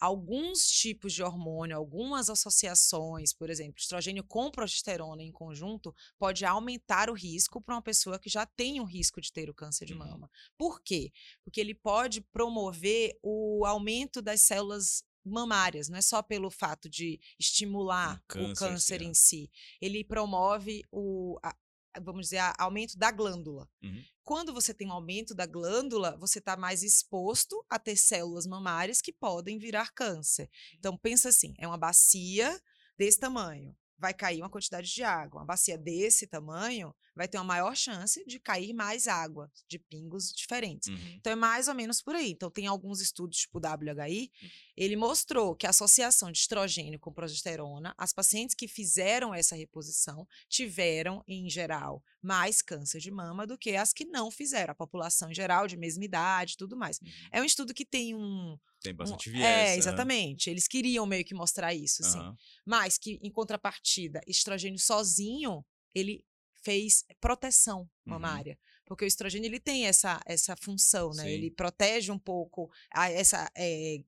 [0.00, 7.10] Alguns tipos de hormônio, algumas associações, por exemplo, estrogênio com progesterona em conjunto, pode aumentar
[7.10, 9.94] o risco para uma pessoa que já tem um risco de ter o câncer de
[9.94, 10.00] uhum.
[10.00, 10.30] mama.
[10.56, 11.12] Por quê?
[11.42, 17.20] Porque ele pode promover o aumento das células mamárias, não é só pelo fato de
[17.38, 19.50] estimular câncer, o câncer em si.
[19.80, 21.54] Ele promove o, a,
[22.02, 23.68] vamos dizer, aumento da glândula.
[23.82, 24.02] Uhum.
[24.24, 29.00] Quando você tem um aumento da glândula, você está mais exposto a ter células mamárias
[29.00, 30.50] que podem virar câncer.
[30.78, 32.60] Então, pensa assim: é uma bacia
[32.96, 35.40] desse tamanho vai cair uma quantidade de água.
[35.40, 40.32] Uma bacia desse tamanho vai ter uma maior chance de cair mais água, de pingos
[40.32, 40.88] diferentes.
[40.88, 41.14] Uhum.
[41.16, 42.30] Então é mais ou menos por aí.
[42.30, 44.48] Então tem alguns estudos, tipo o WHI, uhum.
[44.76, 50.26] ele mostrou que a associação de estrogênio com progesterona, as pacientes que fizeram essa reposição
[50.48, 54.70] tiveram, em geral, mais câncer de mama do que as que não fizeram.
[54.70, 57.00] A população em geral, de mesma idade tudo mais.
[57.00, 57.08] Uhum.
[57.32, 59.70] É um estudo que tem um, tem bastante um, viés.
[59.70, 60.48] É, exatamente.
[60.48, 60.52] Uhum.
[60.52, 62.20] Eles queriam meio que mostrar isso, assim.
[62.20, 62.36] Uhum.
[62.64, 66.24] Mas que, em contrapartida, estrogênio sozinho, ele
[66.68, 67.88] fez proteção uhum.
[68.04, 68.52] mamária.
[68.52, 68.82] Uhum.
[68.84, 71.22] Porque o estrogênio, ele tem essa, essa função, né?
[71.22, 71.30] Sim.
[71.30, 73.98] Ele protege um pouco a, essa é,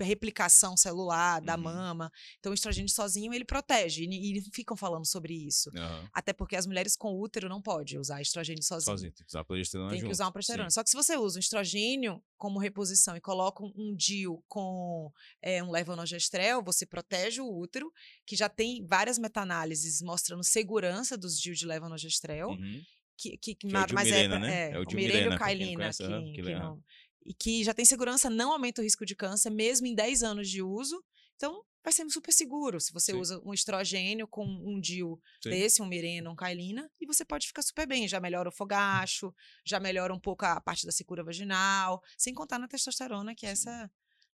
[0.00, 1.62] replicação celular da uhum.
[1.62, 2.12] mama.
[2.38, 4.04] Então, o estrogênio sozinho, ele protege.
[4.04, 5.70] E, e ficam falando sobre isso.
[5.74, 6.08] Uhum.
[6.12, 8.92] Até porque as mulheres com útero não podem usar estrogênio sozinho.
[8.92, 10.08] Sozinho, tem que usar progesterona Tem junto.
[10.08, 10.70] que usar uma progesterona.
[10.70, 10.74] Sim.
[10.74, 15.62] Só que se você usa um estrogênio como reposição e coloca um DIU com é,
[15.62, 17.92] um levonorgestrel, você protege o útero,
[18.26, 22.50] que já tem várias meta-análises mostrando segurança dos DIU de levonorgestrel.
[22.50, 22.82] Uhum.
[23.16, 24.70] Que, que, que, que é o mas Mirena, é, né?
[24.70, 26.82] é, é o, o Mirena, Kailina, que, que, que não,
[27.24, 30.48] e que já tem segurança, não aumenta o risco de câncer, mesmo em 10 anos
[30.48, 31.02] de uso.
[31.36, 32.80] Então, vai ser super seguro.
[32.80, 33.18] Se você Sim.
[33.18, 35.50] usa um estrogênio com um DIU Sim.
[35.50, 38.06] desse, um Mirena, um Kailina, e você pode ficar super bem.
[38.06, 42.58] Já melhora o fogacho, já melhora um pouco a parte da secura vaginal, sem contar
[42.58, 43.90] na testosterona, que é essa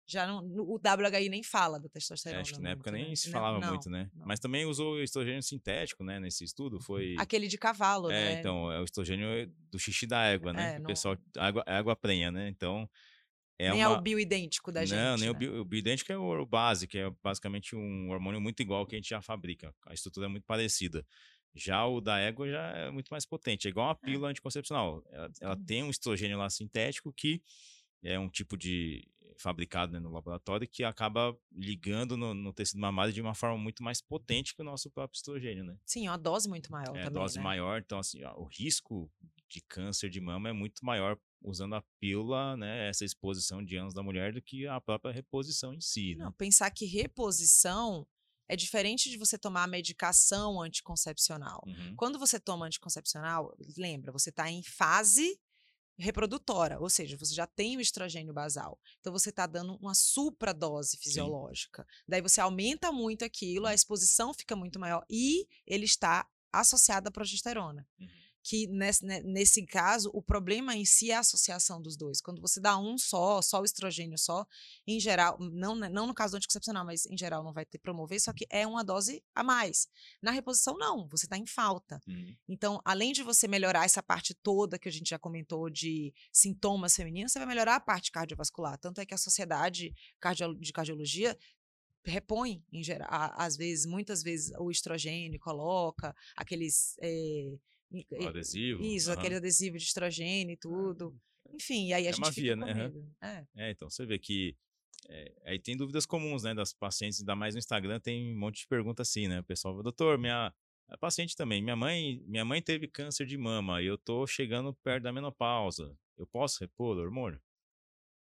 [0.06, 2.38] já não, o WHI nem fala da testosterona.
[2.38, 3.16] É, acho que na época nem né?
[3.16, 4.08] se falava não, muito, né?
[4.14, 4.26] Não.
[4.26, 6.20] Mas também usou estrogênio sintético, né?
[6.20, 7.16] Nesse estudo foi.
[7.18, 8.32] Aquele de cavalo, é, né?
[8.34, 10.76] É, então, é o estrogênio do xixi da égua, né?
[10.76, 12.48] É, o pessoal, água, água prenha, né?
[12.48, 12.88] Então.
[13.58, 13.94] É nem uma...
[13.94, 14.98] é o bioidêntico da gente.
[14.98, 15.30] Não, nem né?
[15.30, 18.94] o, bio, o bioidêntico é o base, que é basicamente um hormônio muito igual que
[18.94, 19.74] a gente já fabrica.
[19.86, 21.04] A estrutura é muito parecida.
[21.54, 23.66] Já o da égua já é muito mais potente.
[23.66, 24.06] É igual uma é.
[24.06, 25.02] pílula anticoncepcional.
[25.10, 27.42] Ela, ela tem um estrogênio lá sintético que
[28.02, 33.12] é um tipo de fabricado né, no laboratório que acaba ligando no, no, tecido mamário
[33.12, 35.76] de uma forma muito mais potente que o nosso próprio estrogênio, né?
[35.84, 37.44] Sim, uma dose muito maior é, também, dose né?
[37.44, 39.10] maior, então assim, ó, o risco
[39.48, 43.94] de câncer de mama é muito maior usando a pílula, né, essa exposição de anos
[43.94, 46.34] da mulher do que a própria reposição em si, Não, né?
[46.36, 48.06] pensar que reposição
[48.48, 51.62] é diferente de você tomar medicação anticoncepcional.
[51.66, 51.94] Uhum.
[51.96, 55.40] Quando você toma anticoncepcional, lembra, você está em fase
[55.98, 58.78] reprodutora, ou seja, você já tem o estrogênio basal.
[59.00, 61.82] Então você está dando uma supradose fisiológica.
[61.82, 62.04] Sim.
[62.08, 67.10] Daí você aumenta muito aquilo, a exposição fica muito maior e ele está associado à
[67.10, 67.86] progesterona.
[67.98, 72.20] Uhum que nesse, nesse caso o problema em si é a associação dos dois.
[72.20, 74.46] Quando você dá um só, só o estrogênio só,
[74.86, 78.20] em geral, não, não no caso do anticoncepcional, mas em geral não vai ter promover,
[78.20, 79.88] só que é uma dose a mais.
[80.22, 82.00] Na reposição, não, você está em falta.
[82.06, 82.36] Uhum.
[82.48, 86.94] Então, além de você melhorar essa parte toda que a gente já comentou de sintomas
[86.94, 88.78] femininos, você vai melhorar a parte cardiovascular.
[88.78, 89.92] Tanto é que a sociedade
[90.60, 91.36] de cardiologia
[92.04, 96.94] repõe, em geral, às vezes, muitas vezes, o estrogênio, coloca aqueles.
[97.00, 97.58] É, o
[98.26, 98.82] adesivo.
[98.82, 99.18] Isso, uhum.
[99.18, 101.16] aquele adesivo de estrogênio e tudo.
[101.52, 102.92] Enfim, e aí a é gente fica via, né?
[103.22, 103.46] É.
[103.56, 103.70] é.
[103.70, 104.56] então você vê que
[105.08, 108.60] é, aí tem dúvidas comuns, né, das pacientes, ainda mais no Instagram tem um monte
[108.60, 109.40] de perguntas assim, né?
[109.40, 110.52] O pessoal, doutor, minha
[110.88, 114.72] a paciente também, minha mãe, minha mãe teve câncer de mama e eu tô chegando
[114.72, 115.96] perto da menopausa.
[116.16, 117.40] Eu posso repor o hormônio?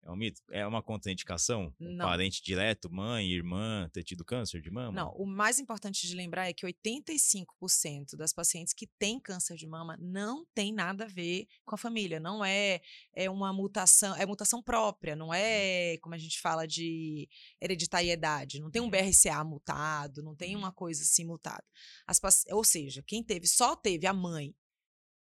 [0.08, 0.40] É um mito?
[0.50, 1.74] É uma contraindicação?
[1.78, 4.90] Um parente direto, mãe, irmã, ter tido câncer de mama?
[4.90, 9.66] Não, o mais importante de lembrar é que 85% das pacientes que têm câncer de
[9.66, 12.18] mama não tem nada a ver com a família.
[12.18, 12.80] Não é,
[13.14, 17.28] é uma mutação, é mutação própria, não é como a gente fala de
[17.60, 18.60] hereditariedade.
[18.60, 18.90] Não tem um uhum.
[18.90, 20.62] BRCA mutado, não tem uhum.
[20.62, 21.64] uma coisa assim mutada.
[22.06, 22.18] As,
[22.50, 24.54] ou seja, quem teve, só teve a mãe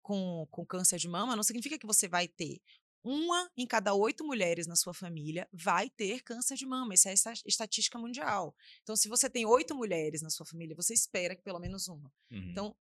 [0.02, 2.60] com, com câncer de mama, não significa que você vai ter
[3.04, 6.94] uma em cada oito mulheres na sua família vai ter câncer de mama.
[6.94, 8.56] Essa é a estatística mundial.
[8.84, 12.12] Então, se você tem oito mulheres na sua família, você espera que pelo menos uma.
[12.32, 12.50] Uhum.
[12.50, 12.76] Então,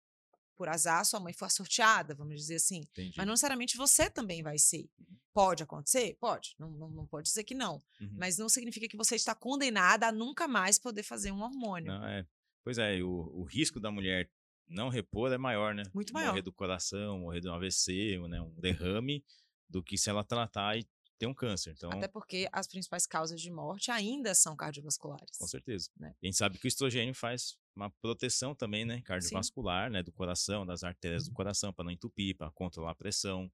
[0.57, 2.81] por azar, sua mãe foi sorteada, vamos dizer assim.
[2.81, 3.15] Entendi.
[3.17, 4.91] Mas não necessariamente você também vai ser.
[4.99, 5.17] Uhum.
[5.33, 6.17] Pode acontecer?
[6.21, 6.55] Pode.
[6.59, 7.83] Não, não, não, pode dizer que não.
[8.01, 8.15] Uhum.
[8.19, 11.91] Mas não significa que você está condenada a nunca mais poder fazer um hormônio.
[11.91, 12.27] Não, é.
[12.63, 14.31] Pois é, o, o risco da mulher
[14.69, 15.83] não repor é maior, né?
[15.95, 16.29] Muito maior.
[16.29, 18.41] Morrer do coração, morrer de um AVC, né?
[18.41, 19.25] um derrame
[19.71, 20.87] do que se ela tratar e
[21.19, 21.75] ter um câncer.
[21.77, 25.37] Então, Até porque as principais causas de morte ainda são cardiovasculares.
[25.39, 25.91] Com certeza.
[25.99, 26.15] Né?
[26.23, 30.67] a gente sabe que o estrogênio faz uma proteção também, né, cardiovascular, né, do coração,
[30.67, 31.35] das artérias do uhum.
[31.35, 33.51] coração, para não entupir, para controlar a pressão,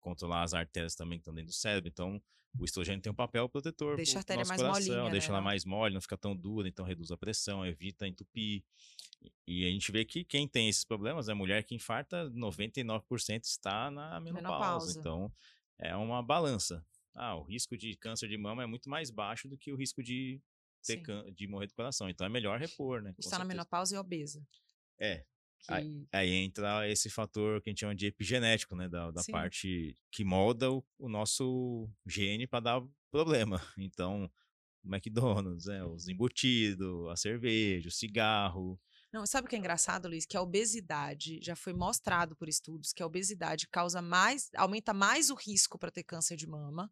[0.00, 1.88] controlar as artérias também que estão dentro do cérebro.
[1.88, 2.20] Então,
[2.58, 5.34] o estrogênio tem um papel protetor deixa a artéria mais coração, molinha, deixa né?
[5.34, 8.64] ela mais mole, não fica tão dura, então reduz a pressão, evita entupir.
[9.46, 13.90] E a gente vê que quem tem esses problemas, a mulher que infarta, 99% está
[13.90, 14.32] na menopausa.
[14.32, 15.00] menopausa.
[15.00, 15.32] Então,
[15.78, 16.84] é uma balança.
[17.14, 20.02] Ah, o risco de câncer de mama é muito mais baixo do que o risco
[20.02, 20.40] de,
[20.84, 21.02] ter
[21.32, 22.08] de morrer do coração.
[22.08, 23.14] Então é melhor repor, né?
[23.18, 24.46] Está na menopausa e obesa.
[25.00, 25.24] É.
[25.60, 25.72] Que...
[25.72, 28.88] Aí, aí, entra esse fator que a gente chama de epigenético, né?
[28.88, 33.60] Da, da parte que molda o, o nosso gene para dar problema.
[33.78, 34.30] Então,
[34.84, 38.80] o McDonald's, é, os embutidos, a cerveja, o cigarro,
[39.12, 40.26] não, sabe o que é engraçado, Luiz?
[40.26, 45.30] Que a obesidade já foi mostrado por estudos que a obesidade causa mais, aumenta mais
[45.30, 46.90] o risco para ter câncer de mama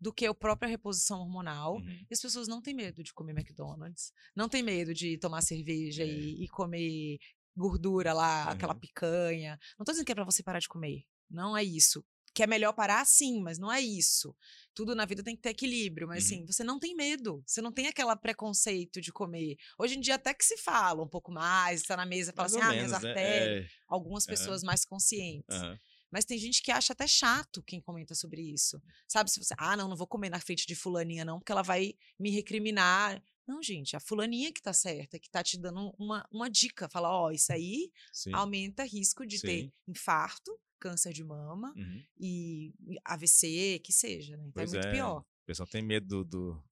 [0.00, 1.76] do que a própria reposição hormonal.
[1.76, 2.06] Uhum.
[2.10, 6.02] E as pessoas não têm medo de comer McDonald's, não têm medo de tomar cerveja
[6.02, 6.06] é.
[6.06, 7.18] e, e, comer
[7.56, 8.50] gordura lá, uhum.
[8.50, 9.58] aquela picanha.
[9.78, 11.04] Não tô dizendo que é para você parar de comer.
[11.30, 14.34] Não é isso que é melhor parar, sim, mas não é isso.
[14.74, 16.42] Tudo na vida tem que ter equilíbrio, mas assim, uhum.
[16.42, 19.56] assim, você não tem medo, você não tem aquele preconceito de comer.
[19.78, 22.54] Hoje em dia até que se fala um pouco mais, está na mesa fala mais
[22.56, 23.08] assim, ah, menos, minhas né?
[23.08, 23.64] artérias.
[23.64, 23.68] É...
[23.86, 24.66] Algumas pessoas uhum.
[24.66, 25.56] mais conscientes.
[25.56, 25.78] Uhum.
[26.10, 28.80] Mas tem gente que acha até chato quem comenta sobre isso.
[29.08, 31.62] Sabe, se você, ah, não, não vou comer na frente de fulaninha não, porque ela
[31.62, 33.20] vai me recriminar.
[33.44, 36.88] Não, gente, a fulaninha que tá certa, que tá te dando uma, uma dica.
[36.88, 38.32] Fala, ó, oh, isso aí Sim.
[38.32, 39.46] aumenta risco de Sim.
[39.46, 42.02] ter infarto, câncer de mama uhum.
[42.20, 42.74] e
[43.06, 44.44] AVC, que seja, né?
[44.48, 44.92] Então é pois é muito é.
[44.92, 45.20] pior.
[45.20, 46.62] O pessoal tem medo do,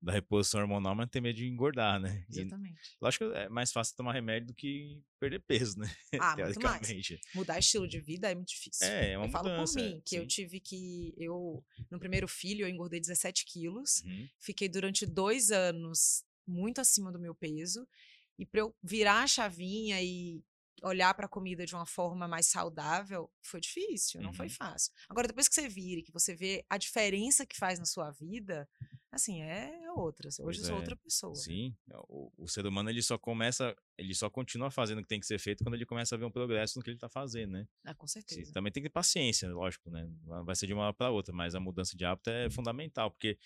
[0.00, 2.24] da reposição hormonal, mas tem medo de engordar, né?
[2.30, 2.78] Exatamente.
[2.92, 5.92] E, lógico que é mais fácil tomar remédio do que perder peso, né?
[6.20, 6.88] Ah, muito mais.
[7.34, 8.86] Mudar estilo de vida é muito difícil.
[8.86, 9.42] É, é uma eu mudança.
[9.42, 10.16] falo por mim, que sim.
[10.18, 11.12] eu tive que.
[11.16, 14.04] Eu, no primeiro filho, eu engordei 17 quilos.
[14.04, 14.28] Uhum.
[14.38, 17.84] Fiquei durante dois anos muito acima do meu peso.
[18.38, 20.40] E para eu virar a chavinha e
[20.82, 24.34] olhar para a comida de uma forma mais saudável foi difícil, não uhum.
[24.34, 24.92] foi fácil.
[25.08, 28.10] Agora, depois que você vira e que você vê a diferença que faz na sua
[28.10, 28.68] vida,
[29.10, 30.28] assim, é outra.
[30.28, 30.78] Hoje pois eu sou é.
[30.78, 31.34] outra pessoa.
[31.34, 35.08] Sim, é, o, o, ser humano ele só começa, ele só continua fazendo o que
[35.08, 37.08] tem que ser feito quando ele começa a ver um progresso no que ele está
[37.08, 37.68] fazendo, né?
[37.84, 38.44] Ah, com certeza.
[38.44, 40.08] Sim, também tem que ter paciência, lógico, né?
[40.44, 43.38] Vai ser de uma hora para outra, mas a mudança de hábito é fundamental, porque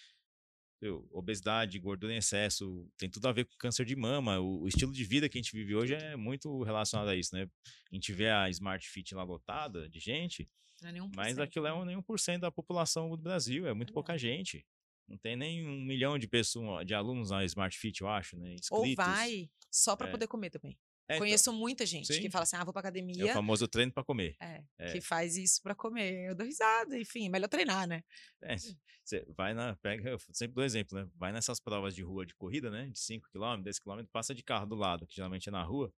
[1.11, 4.39] obesidade, gordura em excesso, tem tudo a ver com câncer de mama.
[4.39, 7.35] O, o, estilo de vida que a gente vive hoje é muito relacionado a isso,
[7.35, 7.49] né?
[7.91, 10.49] A gente vê a Smart Fit lá lotada de gente,
[10.83, 13.91] é mas aquilo é um, nem um por cento da população do Brasil, é muito
[13.91, 13.95] é.
[13.95, 14.67] pouca gente.
[15.07, 18.55] Não tem nem um milhão de pessoas, de alunos na Smart Fit, eu acho, né?
[18.55, 18.71] Inscritos.
[18.71, 20.11] Ou vai só para é.
[20.11, 20.79] poder comer também.
[21.11, 21.19] É, então.
[21.19, 22.21] Conheço então, muita gente sim.
[22.21, 23.27] que fala assim: ah, vou pra academia.
[23.27, 24.37] É o famoso treino para comer.
[24.41, 26.29] É, é, que faz isso para comer.
[26.29, 28.05] Eu dou risada, enfim, melhor treinar, né?
[28.43, 28.55] É,
[29.03, 29.75] você vai na.
[29.77, 31.11] Pega, eu sempre dou exemplo, né?
[31.17, 32.89] Vai nessas provas de rua de corrida, né?
[32.89, 35.93] De 5 km, 10 km, passa de carro do lado, que geralmente é na rua.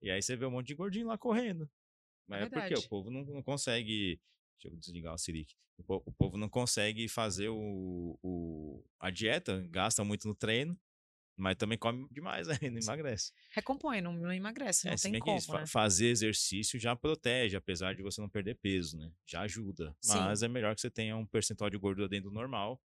[0.00, 1.68] E aí você vê um monte de gordinho lá correndo.
[2.28, 4.20] Mas é, é porque o povo não, não consegue.
[4.60, 5.56] Deixa eu desligar o Siric.
[5.76, 10.78] O, povo, o povo não consegue fazer o, o, a dieta, gasta muito no treino
[11.36, 13.32] mas também come demais ainda, emagrece.
[13.50, 15.66] Recompõe, não, não emagrece, é, não tem como, né?
[15.66, 19.12] Fazer exercício já protege, apesar de você não perder peso, né?
[19.26, 19.96] Já ajuda.
[20.06, 20.46] Mas Sim.
[20.46, 22.80] é melhor que você tenha um percentual de gordura dentro do normal,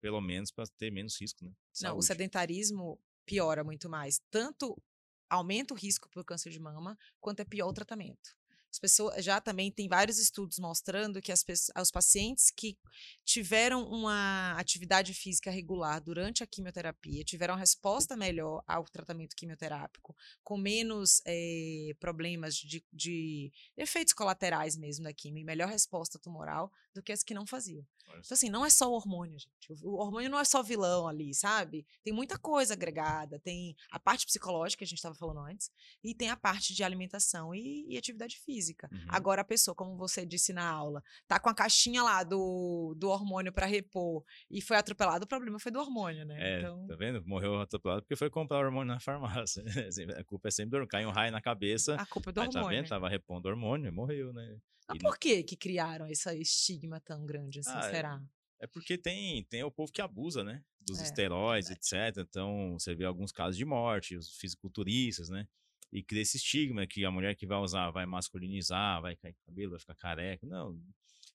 [0.00, 1.52] pelo menos para ter menos risco, né?
[1.82, 4.20] Não, o sedentarismo piora muito mais.
[4.30, 4.80] Tanto
[5.28, 8.37] aumenta o risco por câncer de mama, quanto é pior o tratamento.
[8.70, 11.44] As pessoas já também tem vários estudos mostrando que as,
[11.80, 12.76] os pacientes que
[13.24, 20.56] tiveram uma atividade física regular durante a quimioterapia tiveram resposta melhor ao tratamento quimioterápico, com
[20.58, 27.02] menos é, problemas de, de, efeitos colaterais mesmo da quimio, e melhor resposta tumoral do
[27.02, 27.86] que as que não faziam.
[28.08, 29.84] Então, assim, não é só o hormônio, gente.
[29.84, 31.86] O hormônio não é só vilão ali, sabe?
[32.02, 33.38] Tem muita coisa agregada.
[33.38, 35.70] Tem a parte psicológica, que a gente estava falando antes,
[36.02, 38.57] e tem a parte de alimentação e, e atividade física.
[38.90, 39.06] Uhum.
[39.08, 43.08] Agora, a pessoa, como você disse na aula, tá com a caixinha lá do, do
[43.08, 46.36] hormônio para repor e foi atropelado, o problema foi do hormônio, né?
[46.38, 46.86] É, então...
[46.86, 47.24] tá vendo?
[47.26, 49.62] Morreu atropelado porque foi comprar hormônio na farmácia.
[49.88, 51.94] Assim, a culpa é sempre do cai um raio na cabeça.
[51.96, 52.62] A culpa é do hormônio.
[52.62, 52.88] Tá vendo?
[52.88, 54.58] Tava repondo hormônio, morreu, né?
[54.88, 58.22] Mas por que que criaram esse estigma tão grande assim, ah, é será?
[58.60, 60.62] É, é porque tem, tem o povo que abusa, né?
[60.80, 62.16] Dos é, esteroides, etc.
[62.18, 65.46] Então, você vê alguns casos de morte, os fisiculturistas, né?
[65.92, 69.70] E cria esse estigma que a mulher que vai usar vai masculinizar, vai cair cabelo,
[69.70, 70.46] vai ficar careca.
[70.46, 70.72] Não,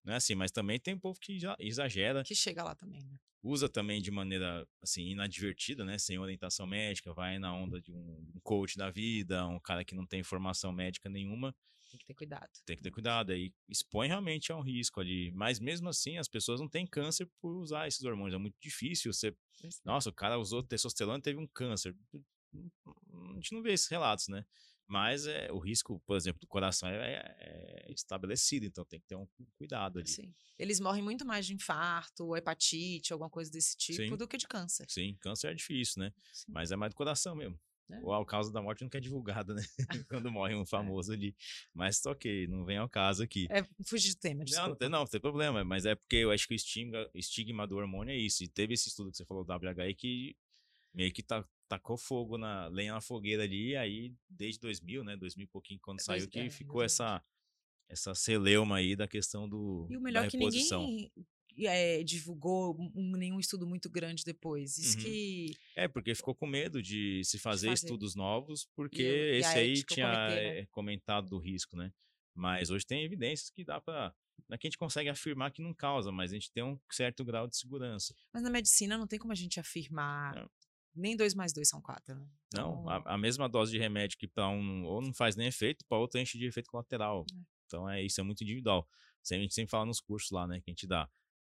[0.04, 0.36] não é assim.
[0.36, 2.24] Mas também tem um povo que já exagera.
[2.24, 3.18] Que chega lá também, né?
[3.42, 5.98] Usa também de maneira, assim, inadvertida, né?
[5.98, 9.96] Sem orientação médica, vai na onda de um, um coach da vida, um cara que
[9.96, 11.54] não tem formação médica nenhuma
[11.94, 12.50] tem que ter cuidado.
[12.66, 13.32] Tem que ter cuidado.
[13.32, 15.32] Aí expõe realmente a um risco ali.
[15.32, 18.34] Mas mesmo assim, as pessoas não têm câncer por usar esses hormônios.
[18.34, 19.36] É muito difícil você.
[19.86, 21.96] Nossa, o cara usou testosterona e teve um câncer.
[22.86, 24.46] A gente não vê esses relatos, né?
[24.88, 29.08] Mas é, o risco, por exemplo, do coração é, é, é estabelecido, então tem que
[29.08, 30.08] ter um cuidado ali.
[30.08, 30.34] Sim.
[30.60, 34.18] Eles morrem muito mais de infarto, hepatite, alguma coisa desse tipo, Sim.
[34.18, 34.86] do que de câncer.
[34.90, 36.14] Sim, câncer é difícil, né?
[36.32, 36.52] Sim.
[36.52, 37.60] Mas é mais do coração mesmo.
[37.92, 38.00] É.
[38.02, 39.64] Ou a causa da morte nunca é divulgada, né?
[40.10, 40.66] Quando morre um é.
[40.66, 41.16] famoso é.
[41.16, 41.36] ali.
[41.74, 43.48] Mas ok, não vem ao caso aqui.
[43.50, 44.64] É fugir do tema, desculpa.
[44.64, 45.64] Não, não tem, não, tem problema.
[45.64, 48.44] Mas é porque eu acho que o estigma, estigma do hormônio é isso.
[48.44, 50.36] E teve esse estudo que você falou do WHI que
[50.94, 53.72] meio que tá, tacou fogo na lenha na fogueira ali.
[53.72, 55.18] E aí, desde 2000, né?
[55.18, 57.24] 2000 e pouquinho, quando é, saiu, que é, ficou essa
[57.90, 61.12] essa celeuma aí da questão do E o melhor da que ninguém
[61.66, 64.78] é, divulgou um, nenhum estudo muito grande depois.
[64.78, 65.04] Isso uhum.
[65.04, 65.52] que.
[65.76, 67.86] É, porque ficou com medo de se fazer, de fazer.
[67.86, 70.60] estudos novos, porque e, esse e aí tinha né?
[70.60, 71.92] Eh, comentado do risco, né?
[72.34, 74.14] Mas hoje tem evidências que dá para.
[74.50, 76.80] Não é que a gente consegue afirmar que não causa, mas a gente tem um
[76.92, 78.16] certo grau de segurança.
[78.34, 80.36] Mas na medicina não tem como a gente afirmar.
[80.36, 80.50] Não.
[80.96, 82.28] Nem dois mais dois são quatro, né?
[82.48, 82.84] Então...
[82.84, 85.84] Não, a, a, mesma dose de remédio que para um ou não faz nem efeito,
[85.88, 87.26] para outro enche de efeito colateral.
[87.32, 87.36] É.
[87.66, 88.88] Então é isso, é muito individual.
[89.32, 90.60] A gente sempre fala nos cursos lá, né?
[90.60, 91.10] Que a gente dá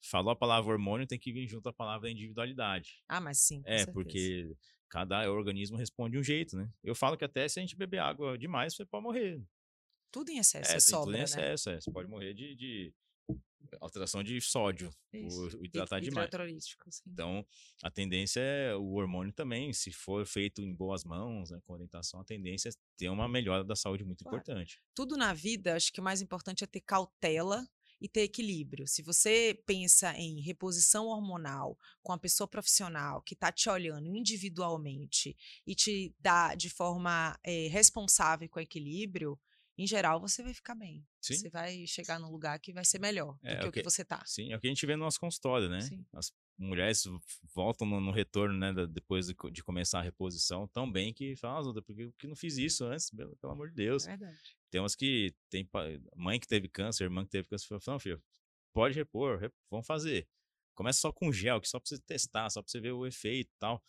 [0.05, 3.03] falou a palavra hormônio, tem que vir junto a palavra individualidade.
[3.07, 3.61] Ah, mas sim.
[3.65, 3.91] é, certeza.
[3.91, 4.55] porque
[4.89, 6.71] cada organismo responde de um jeito, né?
[6.83, 9.43] Eu falo que até se a gente beber água demais, você pode morrer.
[10.11, 11.23] Tudo em excesso, é, é sobra, tudo em né?
[11.23, 11.75] excesso, né?
[11.75, 11.81] é.
[11.81, 12.93] Você pode morrer de, de
[13.79, 15.57] alteração de sódio, Isso.
[15.57, 16.29] o hidratar demais.
[17.07, 17.45] Então,
[17.83, 22.19] a tendência é o hormônio também, se for feito em boas mãos, né, com orientação,
[22.19, 24.37] a tendência é ter uma melhora da saúde muito claro.
[24.37, 24.81] importante.
[24.93, 27.65] Tudo na vida, acho que o mais importante é ter cautela
[27.99, 28.87] e ter equilíbrio.
[28.87, 35.35] Se você pensa em reposição hormonal com a pessoa profissional que está te olhando individualmente
[35.65, 39.39] e te dá de forma é, responsável com equilíbrio,
[39.77, 41.05] em geral você vai ficar bem.
[41.21, 41.35] Sim.
[41.35, 43.89] Você vai chegar num lugar que vai ser melhor é, do que o que, que
[43.89, 44.23] você está.
[44.25, 45.81] Sim, é o que a gente vê no nosso consultório, né?
[45.81, 46.05] Sim.
[46.13, 47.03] As mulheres
[47.53, 51.71] voltam no, no retorno, né, depois de, de, começar a reposição, tão bem que falam,
[51.71, 54.07] ah, porque que não fiz isso antes, pelo, pelo amor de Deus.
[54.07, 54.57] É verdade.
[54.71, 55.67] Tem umas que tem
[56.15, 58.21] mãe que teve câncer, irmã que teve câncer, falou, não, filho,
[58.73, 60.27] pode repor, rep, vamos fazer.
[60.73, 63.49] Começa só com gel, que só pra você testar, só pra você ver o efeito
[63.49, 63.83] e tal.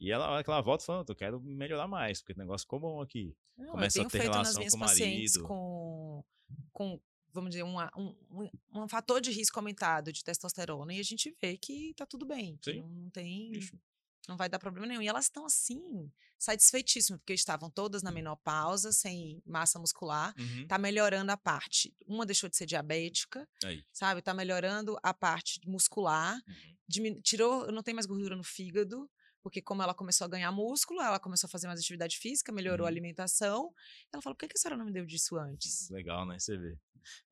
[0.00, 2.78] E ela, hora que ela volta, falando, eu quero melhorar mais, porque o negócio ficou
[2.78, 3.34] bom aqui.
[3.56, 5.42] Não, Começa a ter relação com o marido.
[5.42, 6.24] Com,
[6.72, 7.00] com
[7.32, 11.56] vamos dizer, uma, um, um, fator de risco aumentado de testosterona e a gente vê
[11.56, 13.78] que tá tudo bem, que não, não tem, Isso.
[14.28, 15.02] não vai dar problema nenhum.
[15.02, 20.66] E elas estão assim, satisfeitíssimas, porque estavam todas na menopausa, sem massa muscular, uhum.
[20.66, 23.84] tá melhorando a parte, uma deixou de ser diabética, Aí.
[23.92, 27.20] sabe, tá melhorando a parte muscular, uhum.
[27.22, 29.08] tirou, não tem mais gordura no fígado,
[29.42, 32.84] porque como ela começou a ganhar músculo, ela começou a fazer mais atividade física, melhorou
[32.84, 32.86] uhum.
[32.86, 33.72] a alimentação.
[34.12, 35.88] Ela falou: por que, que a senhora não me deu disso antes?
[35.90, 36.38] Legal, né?
[36.38, 36.78] Você vê.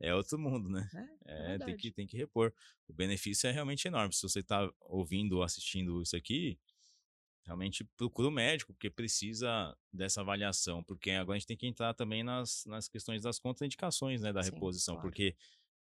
[0.01, 0.89] É outro mundo, né?
[1.27, 2.53] É, é tem, que, tem que repor.
[2.89, 4.15] O benefício é realmente enorme.
[4.15, 6.59] Se você está ouvindo ou assistindo isso aqui,
[7.45, 10.83] realmente procura o médico, porque precisa dessa avaliação.
[10.83, 14.43] Porque agora a gente tem que entrar também nas, nas questões das contraindicações né, da
[14.43, 14.95] Sim, reposição.
[14.95, 15.09] Claro.
[15.09, 15.37] Porque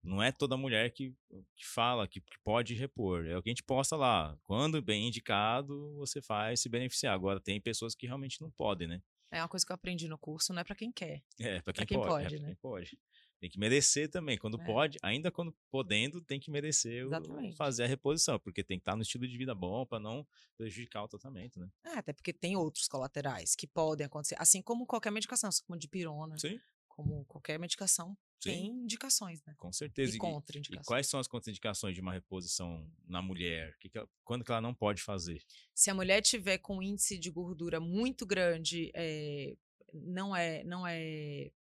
[0.02, 1.14] não é toda mulher que,
[1.54, 3.26] que fala que, que, pode repor.
[3.26, 4.36] É o que a gente posta lá.
[4.42, 7.14] Quando bem indicado, você faz se beneficiar.
[7.14, 9.02] Agora, tem pessoas que realmente não podem, né?
[9.30, 11.22] É uma coisa que eu aprendi no curso, não é para quem quer.
[11.38, 12.08] É, para quem, quem, pode.
[12.08, 12.46] pode é né?
[12.46, 12.98] quem pode.
[13.38, 14.36] Tem que merecer também.
[14.36, 14.64] Quando é.
[14.64, 18.96] pode, ainda quando podendo, tem que merecer o, fazer a reposição, porque tem que estar
[18.96, 20.26] no estilo de vida bom para não
[20.58, 21.68] prejudicar o tratamento, né?
[21.84, 25.88] É, até porque tem outros colaterais que podem acontecer, assim como qualquer medicação, como de
[25.88, 26.36] pirona.
[26.38, 26.60] Sim
[27.00, 28.50] como qualquer medicação, Sim.
[28.50, 29.54] tem indicações, né?
[29.58, 30.16] Com certeza.
[30.16, 30.86] E, contraindicações.
[30.86, 33.76] E quais são as contraindicações de uma reposição na mulher?
[33.78, 35.42] Que que ela, quando que ela não pode fazer?
[35.74, 39.56] Se a mulher tiver com índice de gordura muito grande, é,
[39.92, 41.50] não é não é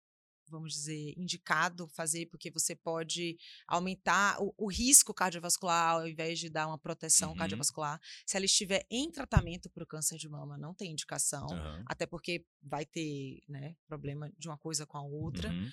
[0.50, 3.36] vamos dizer, indicado fazer, porque você pode
[3.66, 7.36] aumentar o, o risco cardiovascular ao invés de dar uma proteção uhum.
[7.36, 8.00] cardiovascular.
[8.26, 11.84] Se ela estiver em tratamento para o câncer de mama, não tem indicação, uhum.
[11.86, 15.48] até porque vai ter né, problema de uma coisa com a outra.
[15.50, 15.70] Uhum.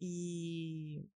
[0.00, 1.08] E,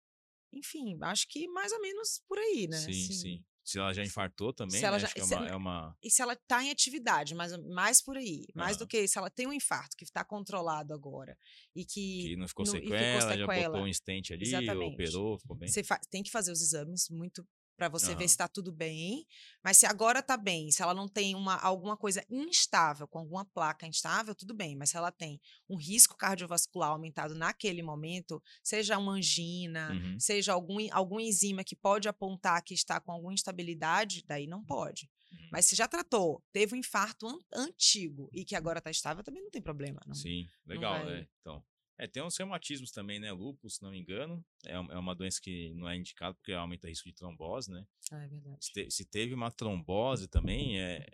[0.54, 2.78] enfim, acho que mais ou menos por aí, né?
[2.78, 3.46] Sim, assim, sim.
[3.70, 5.00] Se ela já infartou também, né?
[5.00, 8.02] já, Acho que é uma, é uma, E se ela está em atividade, mais, mais
[8.02, 8.48] por aí.
[8.56, 11.38] Mais do que se ela tem um infarto que está controlado agora
[11.76, 12.30] e que.
[12.30, 14.94] Que não ficou, no, sequela, ficou sequela, já botou um estente ali, Exatamente.
[14.94, 15.70] operou, ficou bem.
[15.70, 17.46] Você tem que fazer os exames muito
[17.80, 18.18] para você uhum.
[18.18, 19.26] ver se está tudo bem.
[19.64, 23.46] Mas se agora está bem, se ela não tem uma, alguma coisa instável, com alguma
[23.46, 24.76] placa instável, tudo bem.
[24.76, 25.40] Mas se ela tem
[25.70, 30.20] um risco cardiovascular aumentado naquele momento, seja uma angina, uhum.
[30.20, 35.10] seja algum, algum enzima que pode apontar que está com alguma instabilidade, daí não pode.
[35.32, 35.50] Uhum.
[35.50, 39.42] Mas se já tratou, teve um infarto an antigo e que agora está estável, também
[39.42, 40.02] não tem problema.
[40.06, 41.26] Não, Sim, legal, né?
[41.40, 41.64] Então,
[42.00, 43.30] é, tem uns reumatismos também, né?
[43.34, 44.44] Lúpus, se não me engano.
[44.66, 47.86] É, é uma doença que não é indicada porque aumenta o risco de trombose, né?
[48.10, 48.66] Ah, é verdade.
[48.66, 51.06] Se, te, se, teve uma trombose também, é,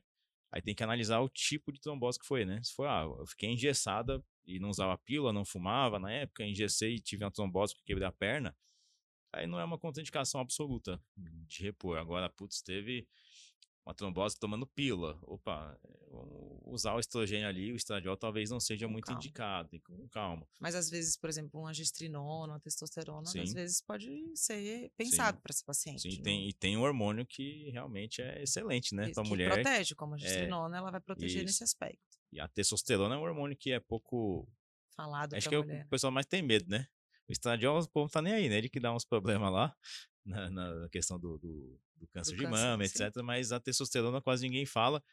[0.52, 2.62] aí tem que analisar o tipo de trombose que foi, né?
[2.62, 6.94] Se foi, ah, eu fiquei engessada e não usava pílula, não fumava na época, engessei
[6.94, 8.56] e tive uma trombose porque quebrei a perna,
[9.34, 11.98] aí não é uma contraindicação absoluta de repor.
[11.98, 13.08] Agora, putz, teve
[13.86, 15.20] uma trombose tomando pílula.
[15.22, 15.80] Opa,
[16.66, 19.20] usar o estrogênio ali, o estradiol talvez não seja com muito calma.
[19.20, 20.48] indicado, com calma.
[20.60, 23.42] Mas às vezes, por exemplo, uma gestrinona, uma testosterona, Sim.
[23.42, 26.02] às vezes pode ser pensado para esse paciente.
[26.02, 29.54] Sim, tem, e tem um hormônio que realmente é excelente, né, para mulher.
[29.54, 31.46] protege, como a é, gestrinona, é, ela vai proteger isso.
[31.46, 32.18] nesse aspecto.
[32.32, 34.48] E a testosterona é um hormônio que é pouco
[34.96, 35.82] falado Acho que mulher.
[35.82, 36.88] É o pessoal mais tem medo, né?
[37.28, 38.58] O estradiol, o povo tá nem aí, né?
[38.58, 39.76] Ele que dá uns problemas lá
[40.26, 43.04] na, na questão do, do, do câncer do de câncer, mama, sim.
[43.04, 43.22] etc.
[43.24, 45.04] Mas a testosterona quase ninguém fala.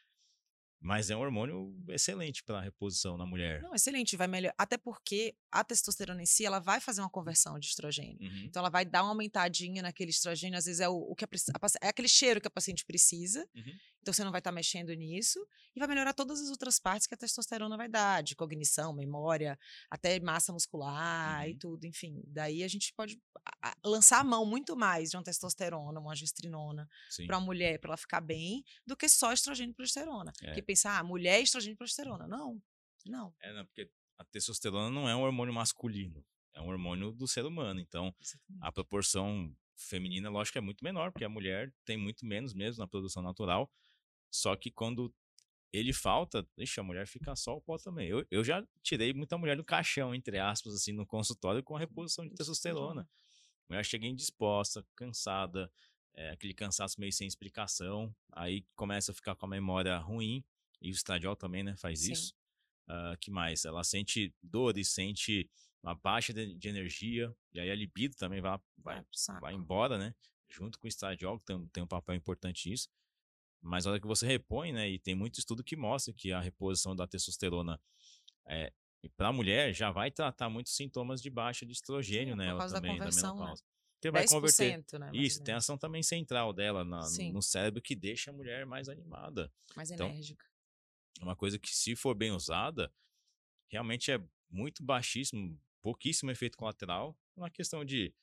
[0.85, 3.61] Mas é um hormônio excelente para a reposição na mulher.
[3.61, 4.53] Não, excelente, vai melhor.
[4.57, 8.17] Até porque a testosterona em si, ela vai fazer uma conversão de estrogênio.
[8.19, 8.43] Uhum.
[8.43, 10.57] Então, ela vai dar uma aumentadinha naquele estrogênio.
[10.57, 13.47] Às vezes é o, o que a, a, é aquele cheiro que a paciente precisa.
[13.55, 13.77] Uhum.
[14.03, 15.39] Então, você não vai estar tá mexendo nisso.
[15.73, 19.57] E vai melhorar todas as outras partes que a testosterona vai dar, de cognição, memória,
[19.89, 21.49] até massa muscular uhum.
[21.49, 21.85] e tudo.
[21.85, 23.19] Enfim, daí a gente pode
[23.83, 26.87] lançar a mão muito mais de uma testosterona, uma gestrinona,
[27.25, 30.33] para a mulher, para ela ficar bem, do que só estrogênio e progesterona.
[30.41, 30.47] É.
[30.47, 32.27] Porque pensar, ah, mulher, estrogênio e progesterona.
[32.27, 32.61] Não,
[33.05, 33.33] não.
[33.41, 37.45] É, não, porque a testosterona não é um hormônio masculino, é um hormônio do ser
[37.45, 37.79] humano.
[37.79, 38.13] Então,
[38.61, 42.87] a proporção feminina, lógico, é muito menor, porque a mulher tem muito menos mesmo na
[42.87, 43.71] produção natural.
[44.33, 45.13] Só que quando
[45.71, 48.07] ele falta, deixa a mulher ficar só o pó também.
[48.07, 51.79] Eu, eu já tirei muita mulher do caixão, entre aspas, assim, no consultório com a
[51.79, 53.01] reposição de testosterona.
[53.01, 55.71] A mulher chega indisposta, cansada,
[56.15, 60.43] é, aquele cansaço meio sem explicação, aí começa a ficar com a memória ruim,
[60.81, 62.11] e o estradiol também, né, faz Sim.
[62.11, 62.33] isso.
[62.87, 63.63] Uh, que mais?
[63.63, 65.49] Ela sente dores, sente
[65.81, 69.05] uma baixa de, de, energia, e aí a libido também vai, vai,
[69.39, 70.13] vai embora, né?
[70.49, 72.89] Junto com o estradiol, que tem, tem um papel importante nisso.
[73.63, 74.89] Mas a hora que você repõe, né?
[74.89, 77.79] E tem muito estudo que mostra que a reposição da testosterona
[78.45, 78.73] é,
[79.15, 82.97] para a mulher já vai tratar muitos sintomas de baixa de estrogênio Sim, nela também,
[82.97, 83.15] da, da né?
[83.15, 83.63] menopausa.
[83.95, 84.83] Porque vai converter.
[84.99, 86.99] Né, Isso, tem a ação também central dela na,
[87.31, 89.49] no cérebro que deixa a mulher mais animada.
[89.77, 90.45] Mais então, enérgica.
[91.21, 92.93] É uma coisa que, se for bem usada,
[93.69, 97.17] realmente é muito baixíssimo, pouquíssimo efeito colateral.
[97.33, 98.13] Uma questão de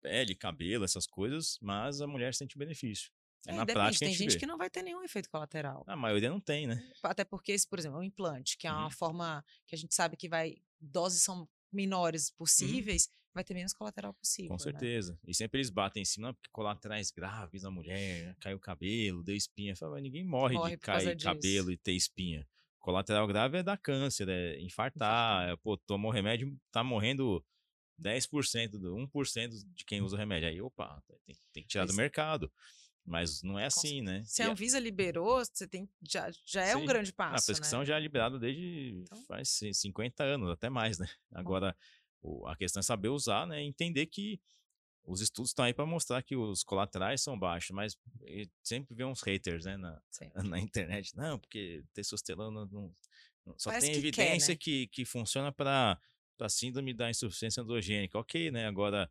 [0.00, 3.12] pele, cabelo, essas coisas, mas a mulher sente benefício.
[3.46, 4.38] É, é na prática, tem gente vê.
[4.38, 5.84] que não vai ter nenhum efeito colateral.
[5.86, 6.82] A maioria não tem, né?
[7.02, 8.90] Até porque, por exemplo, o implante, que é uma uhum.
[8.90, 10.56] forma que a gente sabe que vai.
[10.80, 12.36] Doses são menores uhum.
[12.38, 13.12] possíveis, uhum.
[13.34, 14.48] vai ter menos colateral possível.
[14.50, 14.60] Com né?
[14.60, 15.12] certeza.
[15.12, 15.18] Né?
[15.28, 19.34] E sempre eles batem em cima, porque colaterais graves na mulher, caiu o cabelo, deu
[19.34, 19.74] espinha.
[19.74, 22.46] Fala, ninguém morre, morre de cair cabelo e ter espinha.
[22.78, 25.48] Colateral grave é dar câncer, é infartar.
[25.48, 27.44] É, pô, tomou remédio, tá morrendo
[28.00, 30.48] 10%, do 1% de quem usa remédio.
[30.48, 32.52] Aí, opa, tem, tem que tirar do mercado.
[33.04, 34.22] Mas não é assim, né?
[34.24, 36.78] Se a Anvisa liberou, você tem, já, já é Sim.
[36.78, 37.44] um grande passo.
[37.44, 37.86] A prescrição né?
[37.86, 39.24] já é liberada desde então...
[39.24, 41.08] faz 50 anos, até mais, né?
[41.34, 41.76] Agora,
[42.20, 43.60] o, a questão é saber usar, né?
[43.60, 44.40] Entender que
[45.04, 47.98] os estudos estão aí para mostrar que os colaterais são baixos, mas
[48.62, 50.00] sempre vê uns haters, né, na,
[50.44, 51.16] na internet.
[51.16, 52.94] Não, porque testosterona não,
[53.44, 54.58] não só Parece tem que evidência quer, né?
[54.58, 55.98] que, que funciona para
[56.48, 58.16] síndrome da insuficiência androgênica.
[58.16, 58.66] Ok, né?
[58.66, 59.10] Agora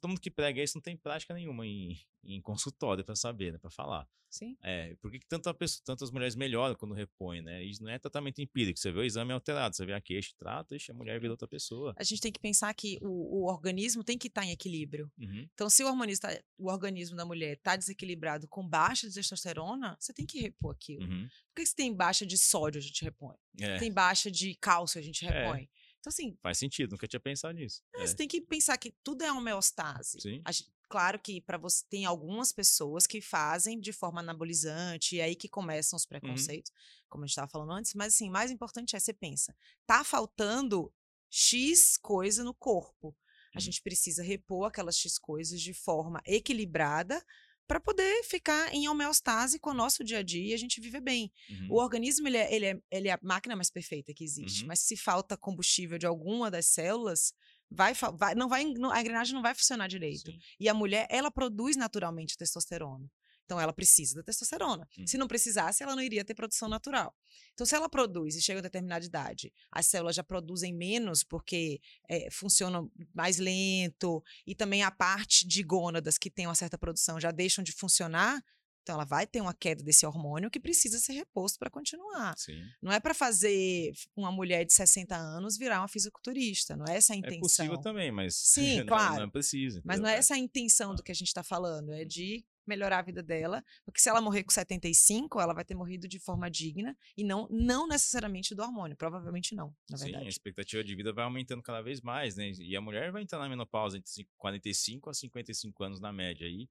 [0.00, 3.58] todo mundo que prega isso não tem prática nenhuma em, em consultório para saber, né,
[3.58, 4.08] para falar.
[4.30, 4.56] Sim.
[4.62, 7.64] É, por que tanta pessoa, tantas mulheres melhoram quando repõem, né?
[7.64, 8.78] Isso não é tratamento empírico.
[8.78, 11.48] Você vê o exame alterado, você vê a queixa, trata, e a mulher vira outra
[11.48, 11.94] pessoa.
[11.96, 15.10] A gente tem que pensar que o, o organismo tem que estar tá em equilíbrio.
[15.18, 15.48] Uhum.
[15.54, 20.12] Então, se o, tá, o organismo da mulher está desequilibrado com baixa de testosterona, você
[20.12, 21.06] tem que repor aquilo.
[21.06, 21.26] Uhum.
[21.48, 23.34] Por que se tem baixa de sódio, a gente repõe?
[23.58, 23.78] É.
[23.78, 25.30] Tem baixa de cálcio, a gente é.
[25.30, 25.62] repõe.
[25.62, 25.87] É.
[26.00, 26.36] Então, assim.
[26.42, 27.82] Faz sentido, nunca tinha pensado nisso.
[27.94, 28.06] É, é.
[28.06, 30.20] Você tem que pensar que tudo é homeostase.
[30.20, 30.42] Sim.
[30.46, 35.34] Gente, claro que para você tem algumas pessoas que fazem de forma anabolizante, e aí
[35.36, 36.08] que começam os uhum.
[36.08, 37.06] preconceitos, uhum.
[37.08, 39.54] como a gente estava falando antes, mas assim, mais importante é você pensa,
[39.86, 40.92] tá faltando
[41.30, 43.16] X coisa no corpo.
[43.54, 43.60] A uhum.
[43.60, 47.24] gente precisa repor aquelas X coisas de forma equilibrada
[47.68, 51.02] para poder ficar em homeostase com o nosso dia a dia e a gente viver
[51.02, 51.30] bem.
[51.50, 51.68] Uhum.
[51.72, 54.68] O organismo ele é, ele, é, ele é a máquina mais perfeita que existe, uhum.
[54.68, 57.34] mas se falta combustível de alguma das células,
[57.70, 60.32] vai, vai não vai a engrenagem não vai funcionar direito.
[60.32, 60.38] Sim.
[60.58, 63.06] E a mulher ela produz naturalmente testosterona.
[63.48, 64.86] Então ela precisa da testosterona.
[64.98, 65.06] Hum.
[65.06, 67.16] Se não precisasse, ela não iria ter produção natural.
[67.54, 71.80] Então, se ela produz e chega a determinada idade, as células já produzem menos porque
[72.10, 77.18] é, funcionam mais lento, e também a parte de gônadas que tem uma certa produção
[77.18, 78.38] já deixam de funcionar.
[78.82, 82.36] Então, ela vai ter uma queda desse hormônio que precisa ser reposto para continuar.
[82.36, 82.62] Sim.
[82.82, 86.76] Não é para fazer uma mulher de 60 anos virar uma fisiculturista.
[86.76, 87.38] Não é essa a intenção.
[87.38, 89.22] É possível também, mas Sim, não, claro.
[89.22, 89.80] não precisa.
[89.84, 91.92] Mas não é essa a intenção do que a gente está falando.
[91.92, 95.74] É de melhorar a vida dela, porque se ela morrer com 75, ela vai ter
[95.74, 100.24] morrido de forma digna e não, não necessariamente do hormônio, provavelmente não, na verdade.
[100.24, 102.52] Sim, a expectativa de vida vai aumentando cada vez mais, né?
[102.58, 106.68] E a mulher vai entrar na menopausa entre 45 a 55 anos na média aí.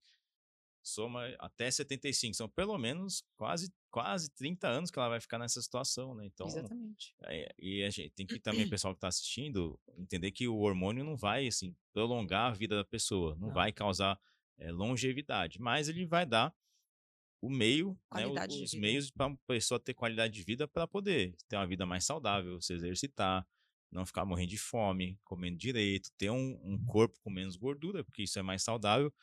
[0.84, 5.62] Soma até 75, são pelo menos quase quase 30 anos que ela vai ficar nessa
[5.62, 6.26] situação, né?
[6.26, 7.16] Então, Exatamente.
[7.24, 10.58] É, e a gente tem que também, o pessoal que está assistindo, entender que o
[10.60, 13.54] hormônio não vai, assim, prolongar a vida da pessoa, não, não.
[13.54, 14.20] vai causar
[14.58, 16.54] é, longevidade, mas ele vai dar
[17.42, 21.56] o meio, né, os meios para a pessoa ter qualidade de vida para poder ter
[21.56, 23.48] uma vida mais saudável, se exercitar,
[23.92, 28.24] não ficar morrendo de fome, comendo direito, ter um, um corpo com menos gordura, porque
[28.24, 29.14] isso é mais saudável.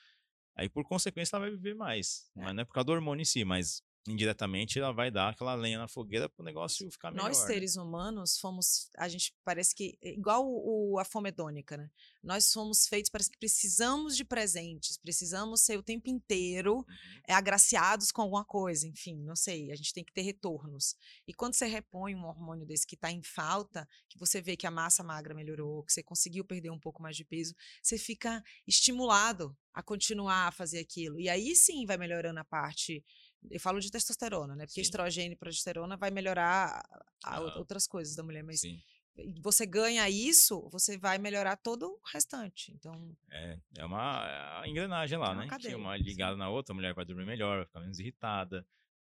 [0.56, 2.30] Aí, por consequência, ela vai viver mais.
[2.36, 2.44] É.
[2.44, 5.54] Mas não é por causa do hormônio em si, mas indiretamente ela vai dar aquela
[5.54, 7.28] lenha na fogueira para o negócio ficar melhor.
[7.28, 7.46] Nós, né?
[7.46, 8.90] seres humanos, fomos.
[8.98, 9.98] A gente parece que.
[10.02, 11.90] Igual o, a fome hedônica, né?
[12.22, 16.84] Nós somos feitos, parece que precisamos de presentes, precisamos ser o tempo inteiro uhum.
[17.28, 19.70] é, agraciados com alguma coisa, enfim, não sei.
[19.70, 20.96] A gente tem que ter retornos.
[21.26, 24.66] E quando você repõe um hormônio desse que está em falta, que você vê que
[24.66, 28.42] a massa magra melhorou, que você conseguiu perder um pouco mais de peso, você fica
[28.66, 31.18] estimulado a continuar a fazer aquilo.
[31.18, 33.04] E aí sim vai melhorando a parte
[33.50, 34.66] eu falo de testosterona, né?
[34.66, 34.82] Porque Sim.
[34.82, 36.82] estrogênio e progesterona vai melhorar
[37.24, 38.80] a, a, outras coisas da mulher, mas Sim.
[39.40, 42.72] você ganha isso, você vai melhorar todo o restante.
[42.72, 45.46] Então é, é uma, é engrenagem lá, é né?
[45.48, 46.38] Cadeia, que uma ligada Sim.
[46.38, 48.66] na outra, a mulher vai dormir melhor, vai ficar menos irritada.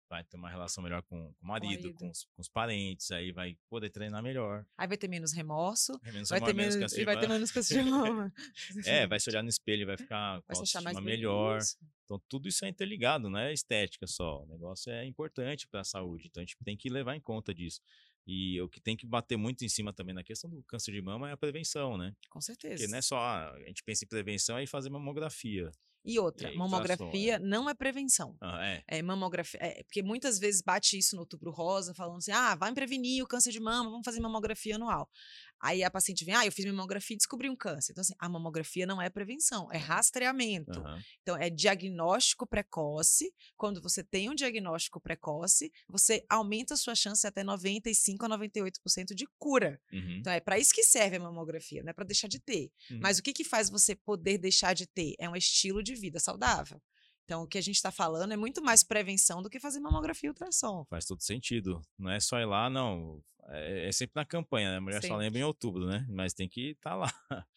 [0.10, 1.94] Vai ter uma relação melhor com, com o marido.
[1.94, 4.66] Com, os, com, os, parentes, aí vai poder treinar melhor.
[4.78, 6.00] Aí vai ter menos remorso.
[6.04, 7.52] É menos vai ter menos, menos e vai ter menos
[8.86, 11.60] É, vai se olhar no espelho, vai ficar vai com a mais melhor.
[11.60, 11.78] Isso.
[12.06, 14.44] Então, tudo isso é interligado, não é estética só.
[14.44, 16.28] O negócio é importante para a saúde.
[16.28, 17.82] Então, a gente tem que levar em conta disso.
[18.26, 21.02] E o que tem que bater muito em cima também na questão do câncer de
[21.02, 22.14] mama é a prevenção, né?
[22.30, 22.76] Com certeza.
[22.76, 25.72] Porque não é só ah, a gente pensa em prevenção e fazer mamografia.
[26.08, 27.40] E outra, mamografia é.
[27.40, 28.38] não é prevenção.
[28.40, 28.82] Ah, é.
[28.88, 29.60] é mamografia.
[29.62, 33.28] É, porque muitas vezes bate isso no outubro rosa, falando assim: ah, vai prevenir o
[33.28, 35.10] câncer de mama, vamos fazer mamografia anual.
[35.60, 37.92] Aí a paciente vem, ah, eu fiz mamografia e descobri um câncer.
[37.92, 40.80] Então, assim, a mamografia não é prevenção, é rastreamento.
[40.80, 41.00] Uhum.
[41.22, 43.34] Então, é diagnóstico precoce.
[43.56, 49.14] Quando você tem um diagnóstico precoce, você aumenta a sua chance até 95% a 98%
[49.16, 49.80] de cura.
[49.92, 50.18] Uhum.
[50.20, 52.72] Então, é para isso que serve a mamografia, não é para deixar de ter.
[52.92, 53.00] Uhum.
[53.02, 55.16] Mas o que, que faz você poder deixar de ter?
[55.20, 56.82] É um estilo de vida saudável.
[57.28, 60.30] Então, o que a gente está falando é muito mais prevenção do que fazer mamografia
[60.30, 60.86] e ultrassom.
[60.90, 61.82] Faz todo sentido.
[62.00, 63.22] Não é só ir lá, não.
[63.50, 64.78] É, é sempre na campanha, né?
[64.78, 65.10] A mulher sempre.
[65.10, 66.06] só lembra em outubro, né?
[66.08, 67.14] Mas tem que estar tá lá.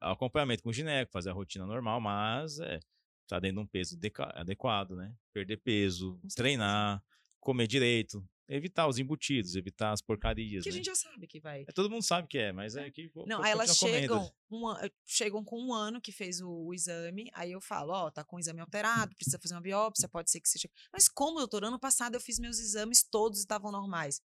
[0.00, 2.80] Acompanhamento com o gineco, fazer a rotina normal, mas é,
[3.28, 3.96] tá dentro de um peso
[4.34, 5.14] adequado, né?
[5.32, 7.00] Perder peso, treinar,
[7.38, 10.64] comer direito, evitar os embutidos, evitar as porcarias.
[10.64, 10.74] Que né?
[10.74, 11.62] a gente já sabe que vai.
[11.62, 13.10] É, todo mundo sabe que é, mas é, é que.
[13.26, 14.62] Não, aí elas chegam, um,
[15.04, 18.24] chegam com um ano que fez o, o exame, aí eu falo: Ó, oh, tá
[18.24, 20.68] com o exame alterado, precisa fazer uma biópsia, pode ser que seja.
[20.92, 21.64] Mas como, doutor?
[21.64, 24.20] Ano passado eu fiz meus exames, todos estavam normais.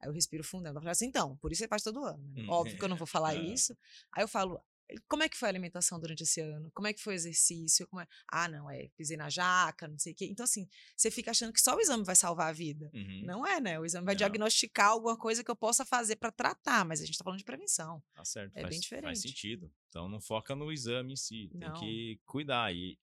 [0.00, 2.22] Aí eu respiro fundo, eu falo assim, então, por isso você faz todo ano.
[2.32, 2.46] Né?
[2.48, 3.76] Óbvio que eu não vou falar isso.
[4.12, 4.60] Aí eu falo,
[5.06, 6.70] como é que foi a alimentação durante esse ano?
[6.74, 7.86] Como é que foi o exercício?
[8.00, 8.06] É...
[8.30, 10.26] Ah, não, é, pisei na jaca, não sei o quê.
[10.26, 12.90] Então, assim, você fica achando que só o exame vai salvar a vida.
[12.94, 13.22] Uhum.
[13.24, 13.78] Não é, né?
[13.78, 14.18] O exame vai não.
[14.18, 17.44] diagnosticar alguma coisa que eu possa fazer para tratar, mas a gente está falando de
[17.44, 18.02] prevenção.
[18.14, 18.56] Tá certo.
[18.56, 19.04] É faz, bem diferente.
[19.04, 19.70] Faz sentido.
[19.88, 21.48] Então, não foca no exame em si.
[21.52, 21.80] Tem não.
[21.80, 22.74] que cuidar.
[22.74, 22.98] E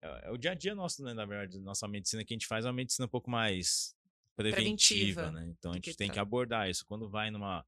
[0.00, 1.12] é, é, o dia a dia nosso, né?
[1.12, 3.96] Na verdade, nossa medicina que a gente faz é uma medicina um pouco mais
[4.36, 5.54] preventiva, preventiva né?
[5.58, 6.86] Então, a gente tem que abordar isso.
[6.86, 7.66] Quando vai numa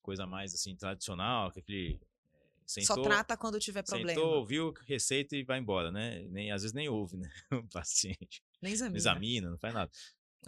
[0.00, 2.00] coisa mais, assim, tradicional, que aquele
[2.66, 4.20] Sentou, Só trata quando tiver problema.
[4.20, 6.26] Sentou, viu receita e vai embora, né?
[6.28, 7.30] Nem, às vezes nem ouve, né?
[7.52, 8.42] O paciente.
[8.60, 8.96] Nem examina.
[8.98, 9.90] Examina, não faz nada.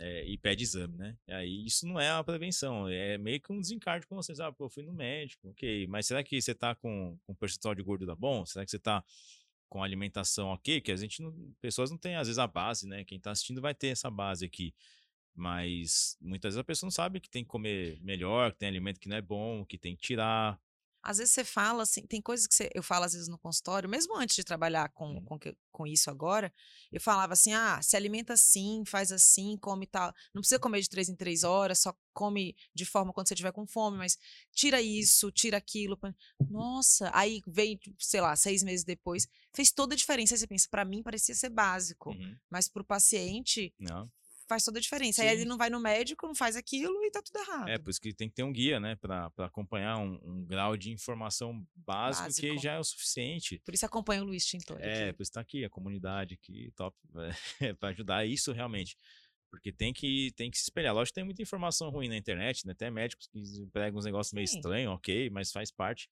[0.00, 1.16] É, e pede exame, né?
[1.28, 4.38] Aí isso não é a prevenção, é meio que um desencarte com vocês.
[4.40, 7.74] Ah, pô, eu fui no médico, ok, mas será que você tá com, com percentual
[7.74, 8.44] de gordura bom?
[8.46, 9.02] Será que você tá
[9.68, 10.80] com alimentação ok?
[10.80, 13.04] Que a gente não, pessoas não têm às vezes a base, né?
[13.04, 14.74] Quem tá assistindo vai ter essa base aqui.
[15.34, 18.98] Mas muitas vezes a pessoa não sabe que tem que comer melhor, que tem alimento
[18.98, 20.60] que não é bom, que tem que tirar.
[21.09, 23.88] Às vezes você fala assim, tem coisas que você, eu falo às vezes no consultório,
[23.88, 25.38] mesmo antes de trabalhar com, com,
[25.72, 26.52] com isso agora,
[26.92, 30.12] eu falava assim: ah, se alimenta assim, faz assim, come tal.
[30.34, 33.52] Não precisa comer de três em três horas, só come de forma quando você estiver
[33.52, 34.18] com fome, mas
[34.52, 35.98] tira isso, tira aquilo.
[36.50, 40.34] Nossa, aí vem, sei lá, seis meses depois, fez toda a diferença.
[40.34, 42.36] Aí você pensa, para mim parecia ser básico, uhum.
[42.50, 44.11] mas para o paciente não
[44.49, 45.22] faz toda a diferença.
[45.22, 45.28] Sim.
[45.28, 47.68] Aí ele não vai no médico, não faz aquilo e tá tudo errado.
[47.68, 50.76] É, por isso que tem que ter um guia, né, para acompanhar um, um, grau
[50.76, 53.61] de informação básico, básico, que já é o suficiente.
[53.64, 54.78] Por isso acompanha o Luiz Tintor.
[54.80, 56.96] É, por isso tá aqui, a comunidade aqui, top,
[57.61, 58.96] é, para ajudar isso realmente.
[59.51, 60.94] Porque tem que, tem que se espelhar.
[60.94, 62.72] Lógico que tem muita informação ruim na internet, né?
[62.72, 63.42] Até médicos que
[63.72, 64.36] pegam uns negócios Sim.
[64.36, 66.09] meio estranhos, ok, mas faz parte.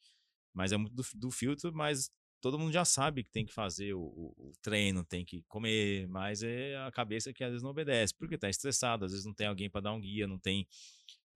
[0.55, 2.11] Mas é muito do, do filtro, mas
[2.41, 6.07] todo mundo já sabe que tem que fazer o, o, o, treino, tem que comer,
[6.09, 9.35] mas é a cabeça que às vezes não obedece, porque está estressado, às vezes não
[9.35, 10.67] tem alguém para dar um guia, não tem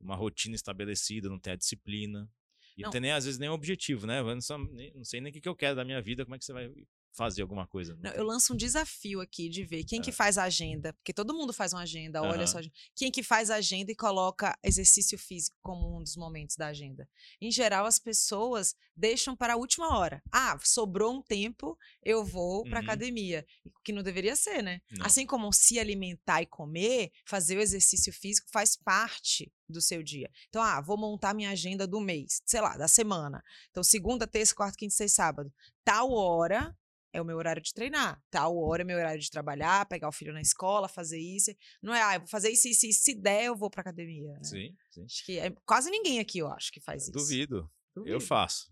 [0.01, 2.29] uma rotina estabelecida, não tem a disciplina.
[2.77, 4.21] E não tem nem, às vezes, nem o objetivo, né?
[4.21, 6.25] Eu não, só, nem, não sei nem o que, que eu quero da minha vida,
[6.25, 6.73] como é que você vai
[7.13, 7.97] fazer alguma coisa.
[8.01, 10.03] Não, eu lanço um desafio aqui de ver quem é.
[10.03, 12.47] que faz a agenda, porque todo mundo faz uma agenda, olha uhum.
[12.47, 12.61] só,
[12.95, 17.09] quem que faz a agenda e coloca exercício físico como um dos momentos da agenda.
[17.41, 20.23] Em geral, as pessoas deixam para a última hora.
[20.31, 22.85] Ah, sobrou um tempo, eu vou para uhum.
[22.85, 23.47] academia,
[23.85, 24.81] que não deveria ser, né?
[24.91, 25.07] Não.
[25.07, 30.31] Assim como se alimentar e comer, fazer o exercício físico faz parte do seu dia.
[30.49, 33.43] Então, ah, vou montar minha agenda do mês, sei lá, da semana.
[33.71, 35.53] Então, segunda, terça, quarta, quinta, sexta, sábado.
[35.85, 36.77] Tal hora
[37.13, 38.23] é o meu horário de treinar.
[38.31, 41.53] Tal hora é meu horário de trabalhar, pegar o filho na escola, fazer isso.
[41.83, 44.33] Não é, ah, eu vou fazer isso, isso, isso se der, eu vou pra academia.
[44.35, 44.45] Né?
[44.45, 45.05] Sim, sim.
[45.05, 47.13] Acho que é, quase ninguém aqui, eu acho, que faz isso.
[47.13, 47.71] Duvido.
[47.95, 48.15] Duvido.
[48.15, 48.71] Eu faço.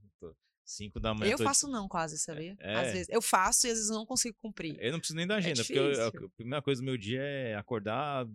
[0.69, 1.33] 5 da manhã.
[1.33, 2.55] Eu faço não, quase, sabia?
[2.61, 2.75] É.
[2.75, 3.09] Às vezes.
[3.09, 4.77] Eu faço e às vezes não consigo cumprir.
[4.79, 6.99] Eu não preciso nem da é agenda, é porque eu, a primeira coisa do meu
[6.99, 8.27] dia é acordar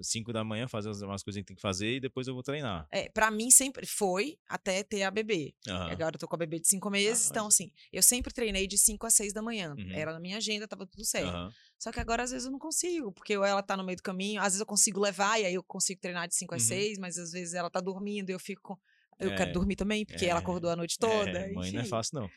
[0.00, 2.86] 5 da manhã, fazer umas coisas que tem que fazer e depois eu vou treinar.
[2.92, 5.54] É, pra mim sempre foi até ter a bebê.
[5.66, 5.74] Uhum.
[5.74, 8.68] Agora eu tô com a bebê de 5 meses, ah, então assim, eu sempre treinei
[8.68, 9.74] de 5 a 6 da manhã.
[9.76, 9.92] Uhum.
[9.92, 11.34] Era na minha agenda, tava tudo certo.
[11.34, 11.50] Uhum.
[11.80, 14.40] Só que agora às vezes eu não consigo, porque ela tá no meio do caminho,
[14.40, 17.00] às vezes eu consigo levar e aí eu consigo treinar de 5 a 6, uhum.
[17.00, 18.80] mas às vezes ela tá dormindo e eu fico
[19.18, 21.30] eu é, quero dormir também, porque é, ela acordou a noite toda.
[21.30, 21.76] É, mãe enfim.
[21.76, 22.30] não é fácil, não.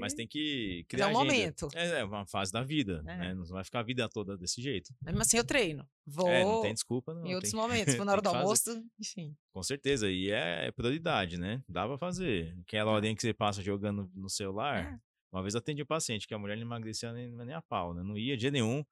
[0.00, 1.06] Mas tem que criar.
[1.06, 1.68] É um momento.
[1.74, 3.16] É, é, uma fase da vida, é.
[3.16, 3.34] né?
[3.34, 4.92] Não vai ficar a vida toda desse jeito.
[5.02, 5.86] Mesmo assim, eu treino.
[6.04, 6.28] Vou.
[6.28, 7.24] É, não tem desculpa, não.
[7.24, 7.60] Em outros tem...
[7.60, 9.36] momentos, na hora do almoço, enfim.
[9.52, 10.10] Com certeza.
[10.10, 11.62] E é, é, prioridade, né?
[11.68, 12.56] Dá pra fazer.
[12.62, 14.84] Aquela horinha que você passa jogando no celular.
[14.84, 14.98] É.
[15.30, 18.02] Uma vez atendi um paciente que a mulher não emagrecia nem, nem a pau, né?
[18.02, 18.84] Não ia de nenhum.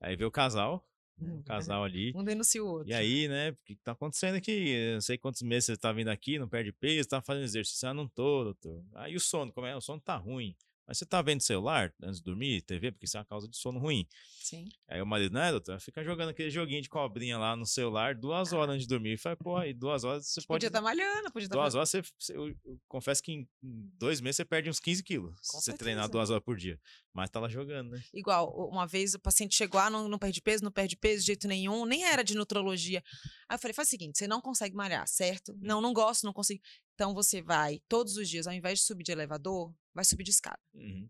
[0.00, 0.84] Aí veio o casal,
[1.20, 2.12] um casal ali.
[2.14, 2.88] Um denuncia o outro.
[2.88, 4.92] E aí, né, o que tá acontecendo aqui?
[4.94, 7.88] Não sei quantos meses você tá vindo aqui, não perde peso, tá fazendo exercício.
[7.88, 8.84] Ah, não tô, doutor.
[8.94, 9.76] Aí o sono, como é?
[9.76, 10.56] O sono tá ruim.
[10.86, 13.56] Mas você tá vendo celular antes de dormir, TV, porque isso é uma causa de
[13.56, 14.06] sono ruim.
[14.38, 14.68] Sim.
[14.86, 15.80] Aí o marido, né, doutor?
[15.80, 19.16] Fica jogando aquele joguinho de cobrinha lá no celular duas horas antes de dormir.
[19.16, 20.46] Fala, pô, aí duas horas você pode.
[20.46, 21.56] Podia estar tá malhando, podia estar.
[21.56, 22.02] Tá duas horas você.
[22.02, 25.30] você eu, eu, confesso que em dois meses você perde uns 15 quilos.
[25.30, 25.72] Com se certeza.
[25.72, 26.78] você treinar duas horas por dia.
[27.14, 28.02] Mas tá lá jogando, né?
[28.12, 31.28] Igual, uma vez o paciente chegou, ah, não, não perde peso, não perde peso de
[31.28, 33.04] jeito nenhum, nem era de nutrologia.
[33.48, 35.52] Aí eu falei, faz o seguinte: você não consegue malhar, certo?
[35.52, 35.58] Hum.
[35.62, 36.60] Não, não gosto, não consigo.
[36.94, 40.32] Então você vai todos os dias, ao invés de subir de elevador, vai subir de
[40.32, 40.58] escada.
[40.74, 41.08] Uhum.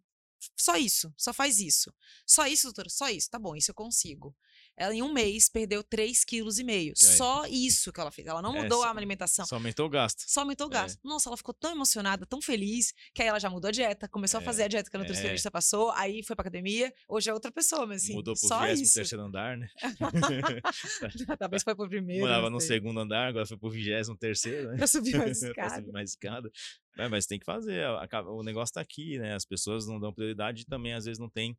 [0.55, 1.91] Só isso, só faz isso.
[2.27, 3.31] Só isso, doutora, só isso.
[3.31, 4.37] Tá bom, isso eu consigo.
[4.77, 6.93] Ela, em um mês, perdeu 3,5 kg.
[6.97, 8.27] Só isso que ela fez.
[8.27, 9.47] Ela não é, mudou é, a alimentação.
[9.47, 10.25] Só aumentou o gasto.
[10.27, 10.73] Só aumentou o é.
[10.73, 10.97] gasto.
[10.97, 11.09] É.
[11.09, 14.39] Nossa, ela ficou tão emocionada, tão feliz, que aí ela já mudou a dieta, começou
[14.39, 17.35] a é, fazer a dieta que a nutricionista passou, aí foi pra academia, hoje é
[17.35, 18.15] outra pessoa, mas assim.
[18.15, 19.69] Mudou pro só 23 terceiro andar, né?
[21.39, 22.23] Talvez foi pro primeiro.
[22.23, 24.77] Morava no segundo andar, agora foi pro 23 terceiro, né?
[24.77, 25.69] pra subir mais escada.
[25.69, 26.51] pra subir mais escada.
[26.97, 27.85] É, mas tem que fazer,
[28.27, 29.35] o negócio tá aqui, né?
[29.35, 31.57] As pessoas não dão prioridade e também às vezes não tem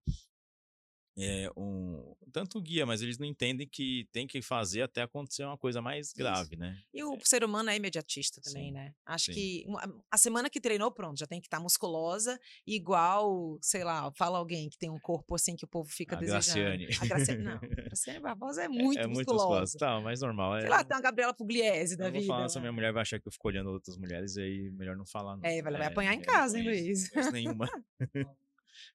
[1.18, 5.58] é, um tanto guia, mas eles não entendem que tem que fazer até acontecer uma
[5.58, 6.60] coisa mais grave, Isso.
[6.60, 6.78] né?
[6.94, 8.94] E o ser humano é imediatista também, sim, né?
[9.06, 9.34] Acho sim.
[9.34, 9.66] que
[10.12, 12.38] a semana que treinou, pronto, já tem que estar tá musculosa,
[12.68, 16.20] igual, sei lá, fala alguém que tem um corpo assim que o povo fica a
[16.20, 16.78] desejando.
[16.78, 16.88] Graciane.
[17.02, 17.44] A Graciane.
[17.44, 17.58] Não, a
[17.88, 19.14] Graciane Barbosa é muito é, é musculosa.
[19.14, 19.78] Muito musculosa.
[19.78, 20.60] Tá, mais normal.
[20.60, 20.70] Sei é...
[20.70, 22.26] lá, tem uma Gabriela Pugliese da eu vida.
[22.26, 24.98] Vou falar, essa minha mulher vai achar que eu fico olhando outras mulheres aí melhor
[24.98, 25.38] não falar.
[25.38, 25.46] Não.
[25.46, 27.10] É, ela vai apanhar em casa, hein, Luiz?
[27.32, 27.70] Nenhuma.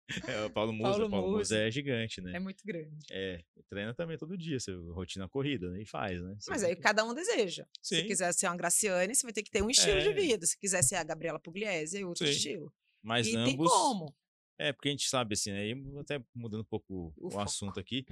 [0.28, 2.36] É, o Paulo Musa, Paulo, Paulo Musa é gigante, né?
[2.36, 2.96] É muito grande.
[3.10, 5.82] É, treina também todo dia, seu rotina corrida, né?
[5.82, 6.36] E faz, né?
[6.38, 7.66] Você Mas aí cada um deseja.
[7.80, 7.96] Sim.
[7.96, 10.00] Se quiser ser uma Graciane, você vai ter que ter um estilo é.
[10.00, 10.46] de vida.
[10.46, 12.32] Se quiser ser a Gabriela Pugliese, é outro Sim.
[12.32, 12.72] estilo.
[13.02, 13.48] Mas e ambos...
[13.48, 14.14] tem como.
[14.58, 15.72] É, porque a gente sabe assim, né?
[16.00, 18.04] até mudando um pouco o, o assunto aqui,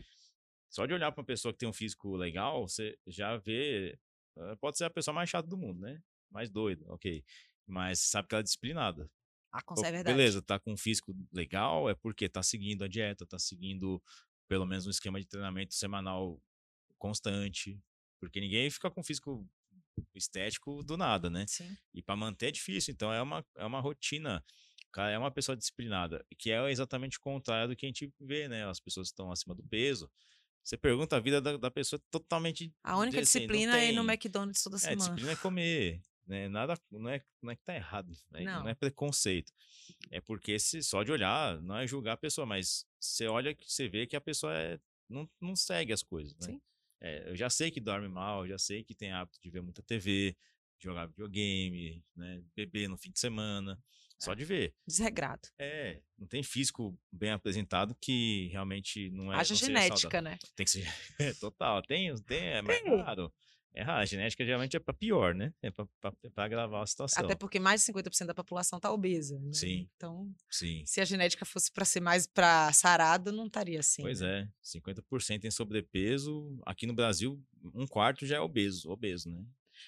[0.70, 3.98] só de olhar para uma pessoa que tem um físico legal, você já vê.
[4.60, 6.00] Pode ser a pessoa mais chata do mundo, né?
[6.30, 7.24] Mais doida, ok.
[7.66, 9.10] Mas sabe que ela é disciplinada.
[9.52, 10.16] Ah, com é verdade.
[10.16, 14.02] Beleza, tá com um físico legal, é porque tá seguindo a dieta, tá seguindo
[14.46, 16.40] pelo menos um esquema de treinamento semanal
[16.98, 17.80] constante.
[18.20, 19.48] Porque ninguém fica com físico
[20.14, 21.46] estético do nada, né?
[21.46, 21.76] Sim.
[21.94, 24.44] E para manter é difícil, então é uma, é uma rotina.
[24.90, 28.48] Cara é uma pessoa disciplinada, que é exatamente o contrário do que a gente vê,
[28.48, 28.66] né?
[28.66, 30.10] As pessoas estão acima do peso.
[30.64, 32.72] Você pergunta a vida da, da pessoa totalmente.
[32.82, 34.94] A única assim, disciplina é ir no McDonald's toda semana.
[34.94, 36.02] É, disciplina é comer.
[36.28, 36.46] Né?
[36.46, 38.42] Nada, não é, não é que tá errado, né?
[38.44, 38.64] não.
[38.64, 39.50] não é preconceito.
[40.10, 43.72] É porque se, só de olhar, não é julgar a pessoa, mas você olha que
[43.72, 46.60] você vê que a pessoa é, não, não segue as coisas, né?
[47.00, 49.82] É, eu já sei que dorme mal, já sei que tem hábito de ver muita
[49.82, 50.36] TV,
[50.78, 52.42] jogar videogame, né?
[52.54, 53.82] Beber no fim de semana.
[54.18, 54.34] Só é.
[54.34, 54.74] de ver.
[54.86, 55.48] Desregrado.
[55.58, 59.36] É, não tem físico bem apresentado que realmente não é.
[59.36, 60.38] Haja genética, né?
[60.56, 60.86] Tem que ser.
[61.18, 61.80] É, total.
[61.82, 63.32] Tem, tem, é mais claro.
[63.74, 65.52] É, a genética geralmente é para pior, né?
[65.62, 67.24] É para agravar a situação.
[67.24, 69.38] Até porque mais de 50% da população está obesa.
[69.38, 69.52] Né?
[69.52, 69.88] Sim.
[69.96, 70.82] Então, Sim.
[70.84, 74.02] se a genética fosse para ser mais para sarado, não estaria assim.
[74.02, 74.40] Pois né?
[74.40, 76.58] é, 50% em sobrepeso.
[76.66, 77.40] Aqui no Brasil,
[77.74, 79.44] um quarto já é obeso, obeso, né?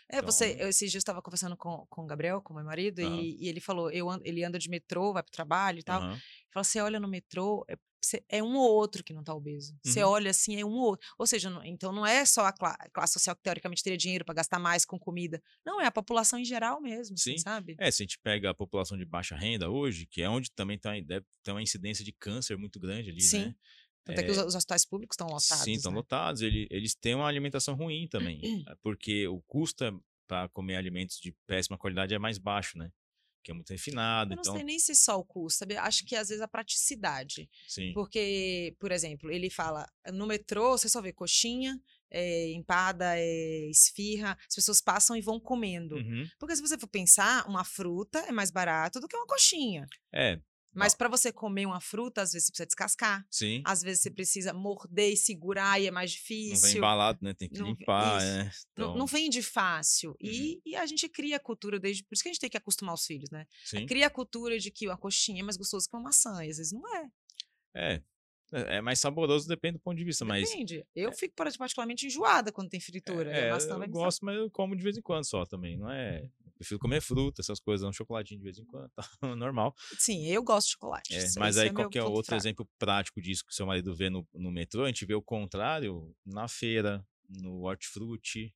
[0.09, 0.31] É, então...
[0.31, 3.21] você, eu, esses dias estava conversando com, com o Gabriel, com meu marido, uhum.
[3.21, 6.01] e, e, ele falou, eu, ele anda de metrô, vai para o trabalho e tal.
[6.01, 6.13] Uhum.
[6.13, 6.21] Ele
[6.53, 7.65] falou, você olha no metrô,
[8.29, 9.77] é é um ou outro que não está obeso.
[9.85, 10.11] Você uhum.
[10.11, 11.07] olha assim, é um ou outro.
[11.19, 12.53] Ou seja, não, então não é só a
[12.93, 15.43] classe social que teoricamente teria dinheiro para gastar mais com comida.
[15.65, 17.39] Não, é a população em geral mesmo, assim, Sim.
[17.39, 17.77] Sabe?
[17.79, 20.79] É, se a gente pega a população de baixa renda hoje, que é onde também
[20.79, 23.47] tá, deve ter uma incidência de câncer muito grande ali, Sim.
[23.47, 23.55] né?
[24.05, 25.65] Tanto é, que os, os hospitais públicos estão lotados.
[25.65, 25.97] Sim, estão né?
[25.97, 26.41] lotados.
[26.41, 28.41] Eles, eles têm uma alimentação ruim também,
[28.83, 29.93] porque o custo é,
[30.27, 32.91] para comer alimentos de péssima qualidade é mais baixo, né?
[33.43, 34.33] Que é muito refinado.
[34.33, 34.55] Eu não então...
[34.55, 35.77] sei nem se só o custo, sabe?
[35.77, 37.49] Acho que às vezes a praticidade.
[37.67, 37.93] Sim.
[37.93, 41.81] Porque, por exemplo, ele fala, no metrô você só vê coxinha,
[42.11, 45.97] é, empada, é, esfirra, as pessoas passam e vão comendo.
[45.97, 46.29] Uhum.
[46.39, 49.87] Porque se você for pensar, uma fruta é mais barato do que uma coxinha.
[50.13, 50.41] É,
[50.73, 53.27] mas para você comer uma fruta, às vezes você precisa descascar.
[53.31, 53.63] Sim.
[53.65, 56.55] Às vezes você precisa morder e segurar e é mais difícil.
[56.55, 57.35] Não vem embalado, né?
[57.35, 58.51] Tem que não, limpar, né?
[58.73, 58.89] Então...
[58.91, 60.11] Não, não vende fácil.
[60.11, 60.17] Uhum.
[60.21, 62.05] E, e, a gente cria a cultura desde.
[62.05, 63.47] Por isso que a gente tem que acostumar os filhos, né?
[63.65, 63.87] Sim.
[63.87, 66.45] Cria a cultura de que a coxinha é mais gostoso que uma maçã.
[66.45, 67.11] E às vezes não é.
[67.75, 68.03] É.
[68.53, 70.41] É, é mais saboroso, depende do ponto de vista, depende.
[70.43, 70.51] mas...
[70.51, 70.87] Depende.
[70.95, 71.13] Eu é.
[71.13, 73.31] fico particularmente enjoada quando tem fritura.
[73.31, 76.29] É, eu gosto, mas eu como de vez em quando só também, não é
[76.61, 79.03] Prefiro comer fruta, essas coisas, um chocolatinho de vez em quando, tá
[79.35, 79.75] normal.
[79.99, 81.15] Sim, eu gosto de chocolate.
[81.15, 82.43] É, mas aí, é qualquer outro fraco.
[82.43, 86.15] exemplo prático disso que seu marido vê no, no metrô, a gente vê o contrário
[86.23, 88.55] na feira, no hortifruti,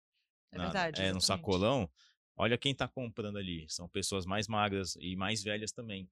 [0.53, 1.91] é na, verdade, é, no sacolão.
[2.37, 3.65] Olha quem está comprando ali.
[3.71, 6.07] São pessoas mais magras e mais velhas também.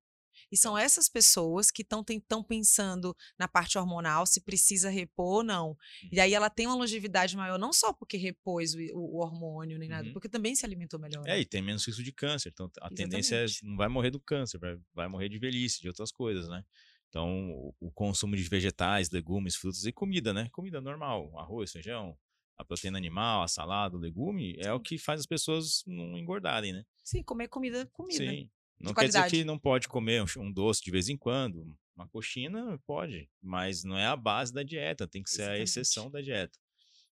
[0.51, 5.77] E são essas pessoas que estão pensando na parte hormonal, se precisa repor ou não.
[6.11, 9.89] E aí ela tem uma longevidade maior, não só porque repôs o, o hormônio nem
[9.89, 10.13] nada, uhum.
[10.13, 11.23] porque também se alimentou melhor.
[11.27, 11.41] É, né?
[11.41, 12.51] e tem menos risco de câncer.
[12.53, 12.97] Então a Exatamente.
[12.97, 16.49] tendência é não vai morrer do câncer, vai, vai morrer de velhice, de outras coisas,
[16.49, 16.65] né?
[17.09, 20.49] Então, o, o consumo de vegetais, legumes, frutas e comida, né?
[20.51, 22.17] Comida normal, arroz, feijão,
[22.57, 26.73] a proteína animal, a salada, o legume, é o que faz as pessoas não engordarem,
[26.73, 26.85] né?
[27.05, 28.25] Sim, comer comida, comida.
[28.25, 28.51] Sim.
[28.83, 31.65] Não quer dizer que não pode comer um doce de vez em quando.
[31.95, 35.61] Uma coxina pode, mas não é a base da dieta, tem que ser Exatamente.
[35.61, 36.59] a exceção da dieta.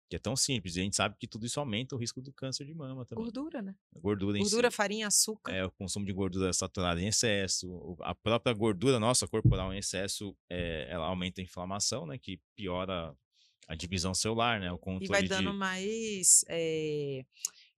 [0.08, 0.76] Que é tão simples.
[0.76, 3.22] E a gente sabe que tudo isso aumenta o risco do câncer de mama também.
[3.22, 3.74] Gordura, né?
[3.94, 4.76] Gordura, gordura si.
[4.76, 5.52] farinha, açúcar.
[5.52, 7.96] É, o consumo de gordura saturada em excesso.
[8.00, 12.16] A própria gordura nossa corporal em excesso, é, ela aumenta a inflamação, né?
[12.16, 13.14] Que piora
[13.66, 14.72] a divisão celular, né?
[14.72, 15.58] O controle e vai dando de...
[15.58, 16.42] mais.
[16.48, 17.26] É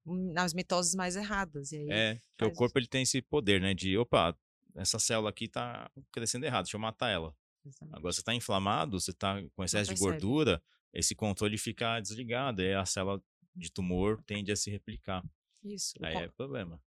[0.04, 1.72] nas mitoses mais erradas.
[1.72, 3.74] é, porque o corpo ele tem esse poder, né?
[3.74, 4.36] De, opa,
[4.74, 7.34] essa célula aqui tá crescendo errado, deixa eu matar ela.
[7.64, 7.96] Exatamente.
[7.96, 12.74] Agora você tá inflamado, você tá com excesso de gordura, esse controle fica desligado, aí
[12.74, 13.22] a célula
[13.54, 15.22] de tumor tende a se replicar.
[15.62, 15.94] Isso.
[16.02, 16.80] Aí é problema.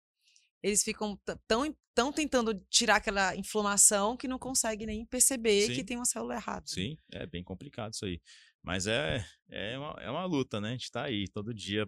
[0.62, 5.74] Eles ficam tão, tão tentando tirar aquela inflamação que não conseguem nem perceber Sim.
[5.74, 6.62] que tem uma célula errada.
[6.62, 6.68] Né?
[6.68, 8.22] Sim, é bem complicado isso aí.
[8.62, 10.70] Mas é, é, uma, é uma luta, né?
[10.70, 11.86] A gente tá aí todo dia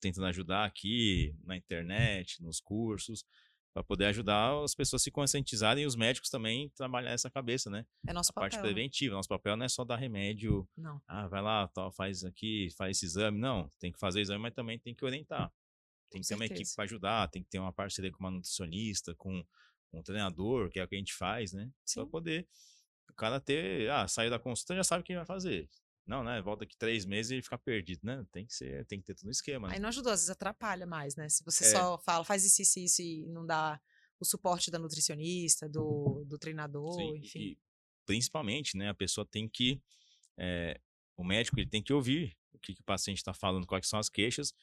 [0.00, 3.24] tentando ajudar aqui na internet, nos cursos,
[3.72, 7.70] para poder ajudar as pessoas a se conscientizarem e os médicos também trabalhar essa cabeça,
[7.70, 7.86] né?
[8.06, 8.50] É nosso a papel.
[8.50, 8.62] parte né?
[8.62, 9.14] preventiva.
[9.14, 10.68] Nosso papel não é só dar remédio.
[10.76, 11.00] Não.
[11.06, 13.38] Ah, vai lá, tal, faz aqui, faz esse exame.
[13.38, 15.52] Não, tem que fazer o exame, mas também tem que orientar.
[16.10, 19.14] Tem que ter uma equipe para ajudar, tem que ter uma parceria com uma nutricionista,
[19.14, 19.44] com
[19.92, 21.70] um treinador, que é o que a gente faz, né?
[21.94, 22.48] Para poder
[23.10, 25.68] o cara ter, ah, saiu da consulta, já sabe o que vai fazer.
[26.08, 26.40] Não, né?
[26.40, 28.24] Volta aqui três meses e fica perdido, né?
[28.32, 29.68] Tem que ser, tem que ter tudo no esquema.
[29.68, 29.74] Né?
[29.74, 31.28] Aí não ajudou, às vezes atrapalha mais, né?
[31.28, 31.70] Se você é.
[31.70, 33.78] só fala, faz isso, isso, isso e não dá
[34.18, 37.38] o suporte da nutricionista, do, do treinador, Sim, enfim.
[37.38, 37.58] E,
[38.06, 38.88] principalmente, né?
[38.88, 39.82] A pessoa tem que.
[40.38, 40.80] É,
[41.14, 43.98] o médico ele tem que ouvir o que, que o paciente está falando, quais são
[43.98, 44.54] as queixas,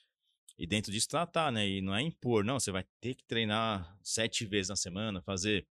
[0.57, 1.67] e dentro disso tratar, né?
[1.69, 5.67] E não é impor, não, você vai ter que treinar sete vezes na semana, fazer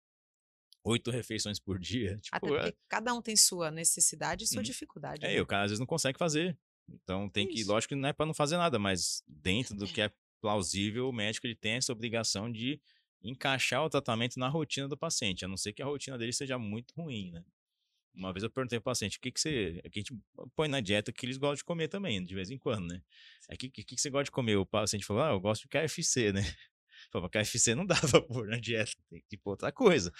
[0.84, 2.16] oito refeições por dia.
[2.22, 2.74] Tipo, Até porque é...
[2.88, 4.64] cada um tem sua necessidade e sua hum.
[4.64, 5.24] dificuldade.
[5.24, 5.40] É, né?
[5.40, 6.56] o cara às vezes não consegue fazer.
[6.88, 7.54] Então tem Isso.
[7.54, 11.08] que, lógico que não é para não fazer nada, mas dentro do que é plausível,
[11.08, 12.80] o médico ele tem essa obrigação de
[13.22, 16.58] encaixar o tratamento na rotina do paciente, a não ser que a rotina dele seja
[16.58, 17.42] muito ruim, né?
[18.14, 19.80] Uma vez eu perguntei pro paciente, o que que você...
[19.84, 20.16] Aqui a gente
[20.54, 23.02] põe na dieta que eles gostam de comer também, de vez em quando, né?
[23.50, 24.56] O que, que, que você gosta de comer?
[24.56, 26.42] O paciente falou, ah, eu gosto de KFC, né?
[27.10, 30.12] Falei, KFC não dá pra pôr na dieta, tem que ir pra outra coisa.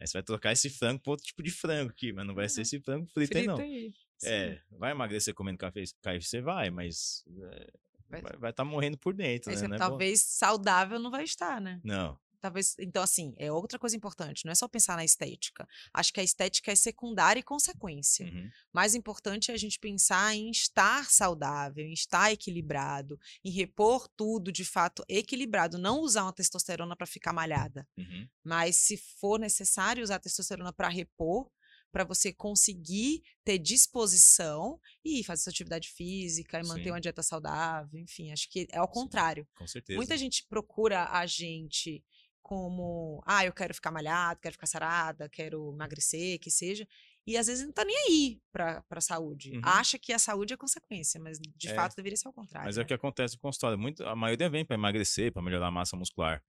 [0.00, 2.48] Aí você vai trocar esse frango por outro tipo de frango aqui, mas não vai
[2.48, 3.58] ser esse frango frito, aí, não.
[3.58, 3.92] Aí.
[4.24, 6.40] É, vai emagrecer comendo KFC?
[6.40, 7.66] Vai, mas é,
[8.08, 9.76] vai estar vai tá morrendo por dentro, né?
[9.76, 11.80] É talvez saudável não vai estar, né?
[11.82, 12.18] Não.
[12.42, 15.64] Talvez, então, assim, é outra coisa importante, não é só pensar na estética.
[15.94, 18.26] Acho que a estética é secundária e consequência.
[18.26, 18.50] Uhum.
[18.72, 24.50] Mais importante é a gente pensar em estar saudável, em estar equilibrado, em repor tudo
[24.50, 25.78] de fato equilibrado.
[25.78, 28.28] Não usar uma testosterona para ficar malhada, uhum.
[28.42, 31.48] mas se for necessário usar a testosterona para repor,
[31.92, 36.90] para você conseguir ter disposição e fazer sua atividade física e manter Sim.
[36.90, 39.46] uma dieta saudável, enfim, acho que é ao contrário.
[39.54, 39.96] Com certeza.
[39.96, 42.02] Muita gente procura a gente
[42.42, 46.86] como, ah, eu quero ficar malhado, quero ficar sarada, quero emagrecer, que seja.
[47.26, 49.52] E às vezes não tá nem aí pra, pra saúde.
[49.56, 49.60] Uhum.
[49.64, 52.66] Acha que a saúde é consequência, mas de é, fato deveria ser o contrário.
[52.66, 52.82] Mas né?
[52.82, 53.78] é o que acontece no consultório.
[53.78, 56.42] Muito, a maioria vem para emagrecer, para melhorar a massa muscular.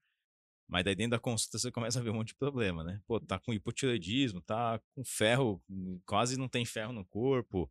[0.67, 2.99] Mas daí dentro da consulta você começa a ver um monte de problema, né?
[3.05, 5.61] Pô, tá com hipotireoidismo, tá com ferro,
[6.05, 7.69] quase não tem ferro no corpo,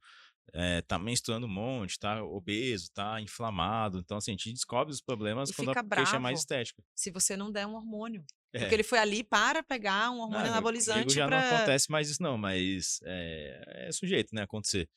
[0.53, 3.99] é, tá menstruando um monte, tá obeso, tá inflamado.
[3.99, 6.82] Então, assim, a gente descobre os problemas e quando a queixa é mais estética.
[6.95, 8.24] Se você não der um hormônio.
[8.53, 8.61] É.
[8.61, 11.14] Porque ele foi ali para pegar um hormônio não, anabolizante.
[11.14, 11.40] já pra...
[11.40, 14.43] não acontece mais isso, não, mas é, é sujeito, né?
[14.43, 14.88] Acontecer.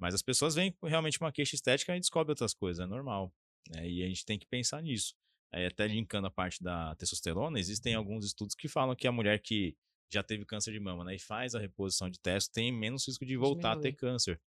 [0.00, 3.32] Mas as pessoas vêm com realmente uma queixa estética e descobrem outras coisas, é normal.
[3.70, 3.88] Né?
[3.88, 5.14] E a gente tem que pensar nisso.
[5.52, 9.40] Aí, até linkando a parte da testosterona, existem alguns estudos que falam que a mulher
[9.40, 9.76] que
[10.12, 13.24] já teve câncer de mama né, e faz a reposição de testo tem menos risco
[13.24, 13.88] de voltar Diminui.
[13.88, 14.40] a ter câncer.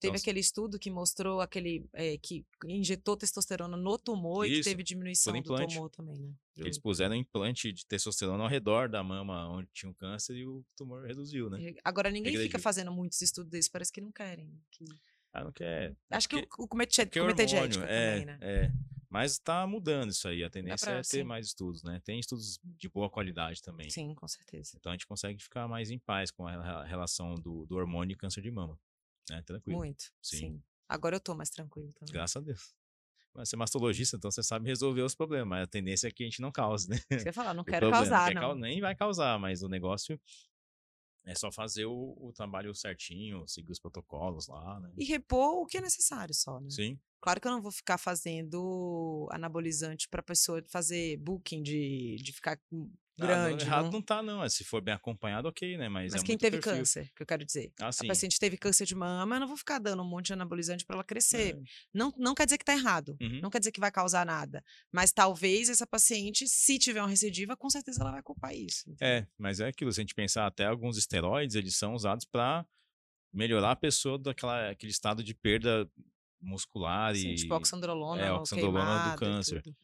[0.00, 0.22] Teve Nossa.
[0.22, 4.82] aquele estudo que mostrou aquele é, que injetou testosterona no tumor Isso, e que teve
[4.84, 6.32] diminuição do tumor também, né?
[6.56, 10.64] Eles puseram implante de testosterona ao redor da mama onde tinha um câncer e o
[10.76, 11.74] tumor reduziu, né?
[11.84, 12.50] Agora ninguém Regrediu.
[12.50, 14.48] fica fazendo muitos estudos desses, parece que não querem.
[14.70, 14.84] Que...
[15.32, 15.96] Ah, não quer.
[16.10, 18.38] Acho que, que o comitê, comitê de ética é, também, né?
[18.40, 18.72] É.
[19.10, 20.44] Mas está mudando isso aí.
[20.44, 21.22] A tendência pra, é ter sim.
[21.24, 22.00] mais estudos, né?
[22.04, 23.88] Tem estudos de boa qualidade também.
[23.88, 24.76] Sim, com certeza.
[24.76, 28.12] Então a gente consegue ficar mais em paz com a rela- relação do, do hormônio
[28.12, 28.78] e câncer de mama.
[29.30, 29.42] Né?
[29.42, 29.78] Tranquilo.
[29.78, 30.10] Muito.
[30.22, 30.36] Sim.
[30.36, 30.62] Sim.
[30.88, 32.12] Agora eu tô mais tranquilo também.
[32.12, 32.74] Graças a Deus.
[33.34, 35.48] Mas você é mastologista, então você sabe resolver os problemas.
[35.48, 36.98] Mas a tendência é que a gente não cause, né?
[37.10, 38.54] Você falar, não quero problema, causar, não.
[38.54, 40.20] Nem vai causar, mas o negócio
[41.24, 44.90] é só fazer o, o trabalho certinho, seguir os protocolos lá, né?
[44.96, 46.70] E repor o que é necessário só, né?
[46.70, 46.98] Sim.
[47.20, 52.58] Claro que eu não vou ficar fazendo anabolizante pra pessoa fazer booking de, de ficar
[53.20, 53.64] hum, Ah, não, grande.
[53.64, 54.42] errado não- não tá, não.
[54.44, 55.88] É, Se for bem acompanhado, ok, né?
[55.88, 56.72] Mas, Mas é quem teve perfil.
[56.78, 57.72] câncer, que eu quero dizer.
[57.80, 58.06] Ah, A sim.
[58.06, 60.96] paciente teve câncer de mama, eu não vou ficar dando um monte de anabolizante para
[60.96, 61.56] ela crescer.
[61.56, 61.62] É.
[61.92, 63.16] Não, não quer dizer que tá errado.
[63.20, 63.40] Uhum.
[63.42, 64.64] Não quer dizer que vai causar nada.
[64.92, 68.90] Mas talvez essa paciente, se tiver uma recidiva, com certeza ela vai culpar isso.
[68.90, 69.06] entendeu?
[69.16, 72.64] É, mas é aquilo, se a gente pensar até alguns esteroides, eles são usados para
[73.32, 75.86] melhorar a pessoa daquela aquele estado de perda
[76.40, 79.62] muscular Sim, e tipo oxandrolona, é, oxandrolona do queimada câncer.
[79.62, 79.76] tudo.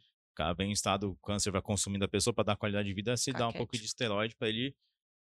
[0.56, 3.32] Bem em estado, o câncer vai consumindo a pessoa para dar qualidade de vida, se
[3.32, 3.86] dá um pouco de Caquete.
[3.86, 4.74] esteroide para ele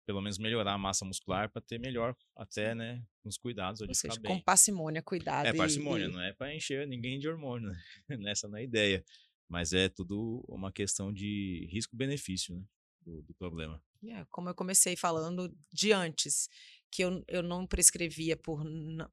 [0.05, 3.93] pelo menos melhorar a massa muscular para ter melhor até, né, os cuidados ali Ou
[3.95, 4.37] seja, bem.
[4.37, 5.45] com parcimônia, cuidado.
[5.45, 7.79] É parcimônia, e- não é para encher ninguém de hormônio, né?
[8.19, 9.03] Nessa não é a ideia.
[9.47, 12.63] Mas é tudo uma questão de risco-benefício, né?
[13.01, 13.81] Do, do problema.
[14.03, 16.49] É, como eu comecei falando de antes,
[16.91, 18.63] que eu, eu não prescrevia por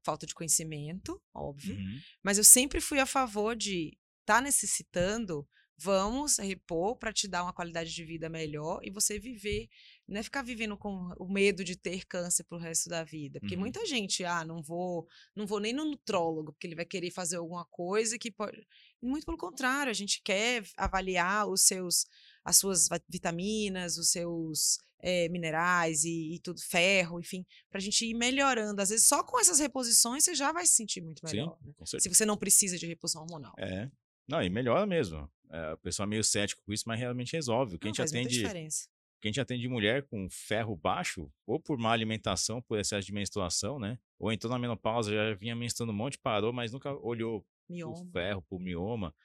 [0.03, 1.99] falta de conhecimento, óbvio, Uhum.
[2.23, 3.95] mas eu sempre fui a favor de
[4.25, 5.47] tá necessitando,
[5.77, 9.69] vamos repor para te dar uma qualidade de vida melhor e você viver,
[10.07, 13.53] não é ficar vivendo com o medo de ter câncer pro resto da vida, porque
[13.55, 13.61] Uhum.
[13.61, 17.35] muita gente, ah, não vou, não vou nem no nutrólogo, porque ele vai querer fazer
[17.37, 18.65] alguma coisa que pode,
[19.01, 22.05] muito pelo contrário, a gente quer avaliar os seus
[22.43, 28.05] as suas vitaminas, os seus eh, minerais e, e tudo, ferro, enfim, para a gente
[28.05, 28.81] ir melhorando.
[28.81, 31.57] Às vezes, só com essas reposições você já vai se sentir muito Sim, melhor.
[31.61, 31.73] né?
[31.77, 33.53] com Se você não precisa de reposição hormonal.
[33.57, 33.91] É.
[34.27, 35.29] Não, e melhora mesmo.
[35.49, 37.75] É, o pessoal é meio cético com isso, mas realmente resolve.
[37.75, 38.89] O que a gente atende diferença.
[39.21, 43.13] que a gente atende mulher com ferro baixo, ou por má alimentação, por excesso de
[43.13, 43.97] menstruação, né?
[44.19, 48.11] Ou entrou na menopausa, já vinha menstruando um monte, parou, mas nunca olhou pro Mioma.
[48.11, 49.15] ferro, pro mioma.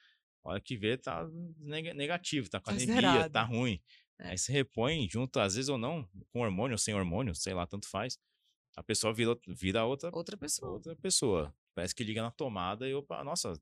[0.45, 1.29] A hora que vê, tá
[1.59, 3.33] neg- negativo, tá com Tá anemia, zerado.
[3.33, 3.81] tá ruim.
[4.19, 4.29] É.
[4.31, 7.67] Aí se repõe junto, às vezes ou não, com hormônio ou sem hormônio, sei lá,
[7.67, 8.19] tanto faz.
[8.77, 10.73] A pessoa vira, vira outra, Outra pessoa.
[10.73, 11.55] outra pessoa.
[11.75, 13.53] Parece que liga na tomada e opa, nossa,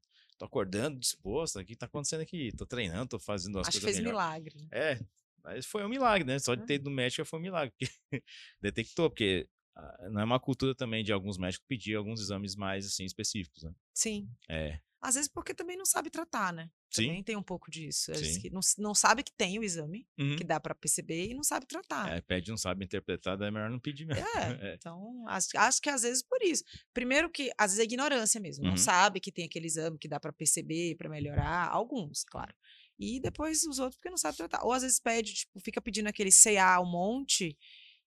[0.41, 2.51] tô acordando, disposta, o que tá acontecendo aqui?
[2.57, 4.19] Tô treinando, tô fazendo as Acho que coisas fez melhor.
[4.19, 4.59] milagre.
[4.59, 4.69] né?
[4.73, 5.01] É,
[5.45, 6.39] mas foi um milagre, né?
[6.39, 7.93] Só de ter ido no médico foi um milagre, porque
[8.59, 12.87] detectou, porque ah, não é uma cultura também de alguns médicos pedir alguns exames mais,
[12.87, 13.75] assim, específicos, né?
[13.93, 14.31] Sim.
[14.49, 16.71] É, Às vezes porque também não sabe tratar, né?
[16.91, 17.07] Sim.
[17.07, 18.13] Também tem um pouco disso.
[18.15, 18.51] Sim.
[18.51, 20.37] não, não sabe que tem o exame, uhum.
[20.37, 22.13] que dá para perceber, e não sabe tratar.
[22.13, 24.23] é, pede não sabe interpretar, daí é melhor não pedir mesmo.
[24.23, 24.23] É,
[24.73, 24.75] É.
[24.75, 26.65] então acho, acho que às vezes por isso.
[26.93, 28.71] Primeiro que às vezes é ignorância mesmo, Uhum.
[28.71, 32.55] não sabe que tem aquele exame que dá para perceber, para melhorar, alguns, claro.
[32.99, 34.63] E depois os outros porque não sabe tratar.
[34.65, 37.57] Ou às vezes pede, tipo, fica pedindo aquele CA um monte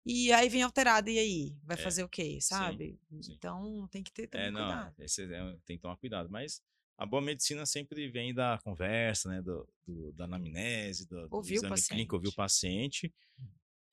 [0.04, 2.98] e aí vem alterado e aí, vai É, fazer o quê, sabe?
[3.20, 3.34] sim.
[3.34, 4.94] Então tem que ter também É, não, cuidado.
[4.98, 6.60] esse é- tem que tomar cuidado, mas
[7.00, 11.80] a boa medicina sempre vem da conversa, né, do, do- da anamnese, do, do exame
[11.82, 13.08] clínico, ouvir o paciente.
[13.08, 13.14] paciente,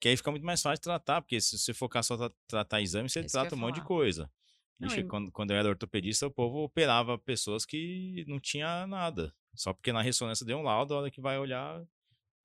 [0.00, 2.80] que aí fica muito mais fácil de tratar, porque se você focar só tra- tratar
[2.82, 4.30] exame, você eu trata um monte de coisa.
[4.78, 8.86] Não, Ixi, e- quando, quando eu era ortopedista, o povo operava pessoas que não tinha
[8.86, 9.34] nada.
[9.54, 11.82] Só porque na ressonância deu um laudo, a hora que vai olhar,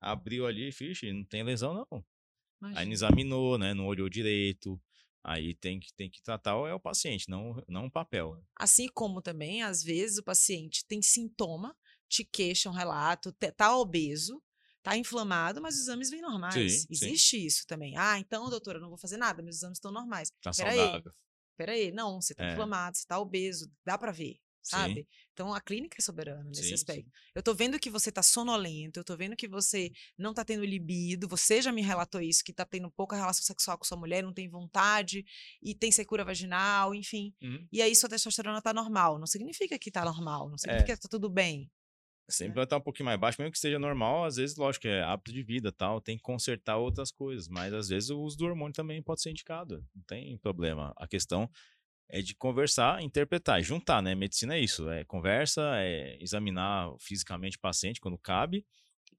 [0.00, 2.04] abriu ali, fixe, não tem lesão não.
[2.62, 2.92] Aí não Imagina.
[2.94, 4.80] examinou, né, não olhou direito.
[5.24, 8.34] Aí tem que, tem que tratar o- é o paciente, não, não o papel.
[8.36, 8.42] né.
[8.56, 11.74] Assim como também, às vezes, o paciente tem sintoma,
[12.08, 14.42] te queixa um relato, te- tá obeso,
[14.82, 16.82] tá inflamado, mas os exames vêm normais.
[16.82, 17.06] Sim, sim.
[17.06, 17.96] Existe isso também.
[17.96, 20.30] Ah, então, doutora, não vou fazer nada, meus exames estão normais.
[20.42, 21.12] Tá Peraí, saudável.
[21.56, 22.52] peraí, não, você tá É.
[22.52, 24.70] inflamado, você tá obeso, dá pra ver, Sim.
[24.70, 25.08] sabe?
[25.32, 26.74] Então, a clínica é soberana nesse Sim, sim.
[26.74, 27.10] aspecto.
[27.34, 30.64] Eu tô vendo que você tá sonolento, eu tô vendo que você não tá tendo
[30.64, 34.22] libido, você já me relatou isso, que tá tendo pouca relação sexual com sua mulher,
[34.22, 35.24] não tem vontade,
[35.62, 37.34] e tem secura vaginal, enfim.
[37.42, 37.66] Uhum.
[37.70, 39.18] E aí sua testosterona tá normal.
[39.18, 40.58] Não significa que tá normal, não É.
[40.58, 41.70] significa que tá tudo bem.
[42.30, 45.02] Sempre vai estar um pouquinho mais baixo, mesmo que esteja normal, às vezes, lógico, é
[45.02, 48.46] hábito de vida tal, tem que consertar outras coisas, mas às vezes o uso do
[48.46, 50.94] hormônio também pode ser indicado, não tem problema.
[50.96, 51.50] A questão
[52.08, 54.14] é de conversar, interpretar, juntar, né?
[54.14, 58.64] Medicina é isso, é conversa, é examinar fisicamente o paciente quando cabe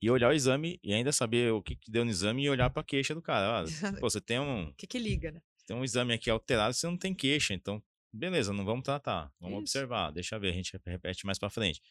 [0.02, 2.70] e olhar o exame e ainda saber o que, que deu no exame e olhar
[2.70, 3.64] para a queixa do cara.
[3.64, 3.66] Ah,
[4.00, 5.42] pô, você tem um, O que que liga, né?
[5.66, 7.82] tem um exame aqui alterado, você não tem queixa, então
[8.14, 9.62] beleza, não vamos tratar, vamos Isso.
[9.62, 11.82] observar, deixa ver, a gente repete mais para frente.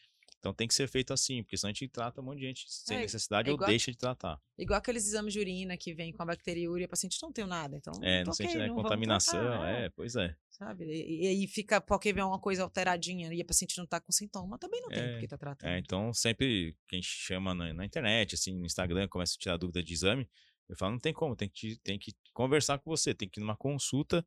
[0.45, 2.65] Então tem que ser feito assim, porque senão a gente trata um monte de gente
[2.67, 4.39] sem é, necessidade é ou deixa de tratar.
[4.59, 7.75] Igual aqueles exames de urina que vem com a bacteriúria, o paciente não tem nada,
[7.75, 7.91] então.
[8.03, 10.35] É, não sente né, contaminação, tratar, é, pois é.
[10.51, 10.85] Sabe?
[10.85, 14.59] E, aí fica, porque vem uma coisa alteradinha e a paciente não tá com sintoma,
[14.59, 15.67] também não tem é, porque tá tratando.
[15.67, 19.41] É, então sempre que a gente chama na, na, internet, assim, no Instagram, começa a
[19.41, 20.29] tirar dúvida de exame,
[20.69, 23.41] eu falo, não tem como, tem que, tem que conversar com você, tem que ir
[23.41, 24.23] numa consulta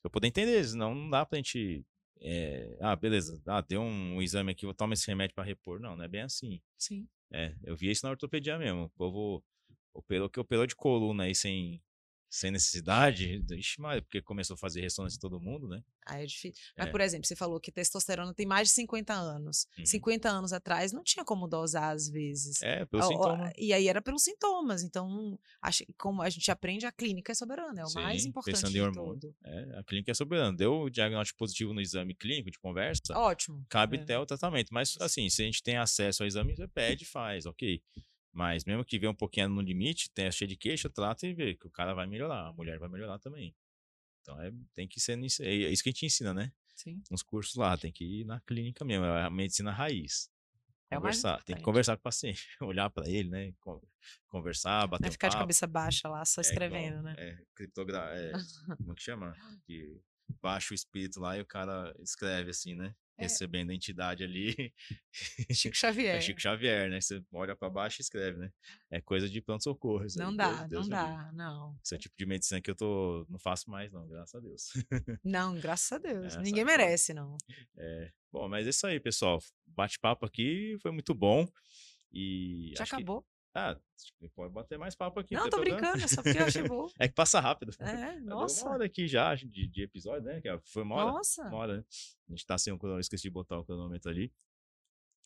[0.00, 1.84] pra poder entender, senão não dá pra gente
[2.20, 5.80] é, ah, beleza, ah, deu um, exame aqui, vou tomar esse remédio para repor.
[5.80, 6.60] Não, não é bem assim.
[6.76, 7.08] Sim.
[7.30, 8.84] É, eu vi isso na ortopedia mesmo.
[8.84, 9.44] O povo
[9.94, 11.82] operou que operou de coluna aí sem,
[12.30, 15.82] sem necessidade, ixi, mas porque começou a fazer ressonância em todo mundo, né?
[16.06, 16.62] Aí é difícil.
[16.76, 16.90] Mas, é.
[16.90, 19.66] por exemplo, você falou que testosterona tem mais de 50 anos.
[19.78, 19.86] Uhum.
[19.86, 22.62] 50 anos atrás não tinha como dosar às vezes.
[22.62, 23.52] É, pelo sintoma.
[23.56, 24.82] E aí era pelos sintomas.
[24.82, 28.54] Então, acho, como a gente aprende, a clínica é soberana, é o Sim, mais importante
[28.54, 29.34] pensando em hormônio.
[29.44, 30.56] É, a clínica é soberana.
[30.56, 33.16] Deu o diagnóstico positivo no exame clínico de conversa.
[33.16, 33.64] Ótimo.
[33.68, 34.00] Cabe é.
[34.00, 34.68] até o tratamento.
[34.72, 37.82] Mas, assim, se a gente tem acesso ao exame, você pede, faz, ok.
[38.32, 41.54] Mas mesmo que venha um pouquinho no limite, tenha cheio de queixa, trata e vê
[41.54, 43.54] que o cara vai melhorar, a mulher vai melhorar também.
[44.20, 46.52] Então é, tem que ser nisso, é isso que a gente ensina, né?
[46.74, 47.02] Sim.
[47.10, 50.30] Nos cursos lá, tem que ir na clínica mesmo, é a medicina raiz.
[50.90, 53.52] É conversar, tem que conversar com o paciente, olhar para ele, né?
[54.28, 57.14] Conversar, bater Não é ficar um de cabeça baixa lá, só escrevendo, é né?
[57.18, 57.98] É, criptogra...
[58.14, 58.32] É,
[58.76, 59.34] como que chama?
[59.66, 60.00] Que
[60.40, 62.94] baixa o espírito lá e o cara escreve assim, né?
[63.18, 63.22] É.
[63.22, 64.72] recebendo a entidade ali.
[65.52, 66.16] Chico Xavier.
[66.16, 67.00] É Chico Xavier, né?
[67.00, 68.52] Você olha para baixo e escreve, né?
[68.90, 70.06] É coisa de pronto-socorro.
[70.16, 71.76] Não dá, Deus, Deus não dá, não.
[71.84, 74.40] Esse é o tipo de medicina que eu tô, não faço mais, não, graças a
[74.40, 74.72] Deus.
[75.24, 76.36] Não, graças a Deus.
[76.36, 77.36] É, Ninguém merece, não.
[77.76, 78.10] É.
[78.32, 79.38] Bom, mas é isso aí, pessoal.
[79.66, 81.46] Bate-papo aqui foi muito bom.
[82.12, 83.26] E Já acabou.
[84.18, 84.26] Que...
[84.26, 85.34] Ah, pode bater mais papo aqui.
[85.34, 86.88] Não, não tô brincando, só porque eu achei bom.
[86.98, 87.72] é que passa rápido.
[87.80, 88.64] É, nossa.
[88.64, 90.40] uma hora aqui já de, de episódio, né?
[90.64, 91.12] Foi uma hora.
[91.12, 91.42] Nossa.
[91.48, 91.84] Uma hora, né?
[92.28, 94.32] A gente tá sem o cronômetro, esqueci de botar o cronômetro ali.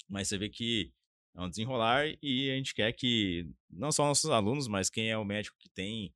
[0.08, 0.92] Mas você vê que
[1.34, 5.16] é um desenrolar e a gente quer que não só nossos alunos, mas quem é
[5.16, 6.14] o médico que tem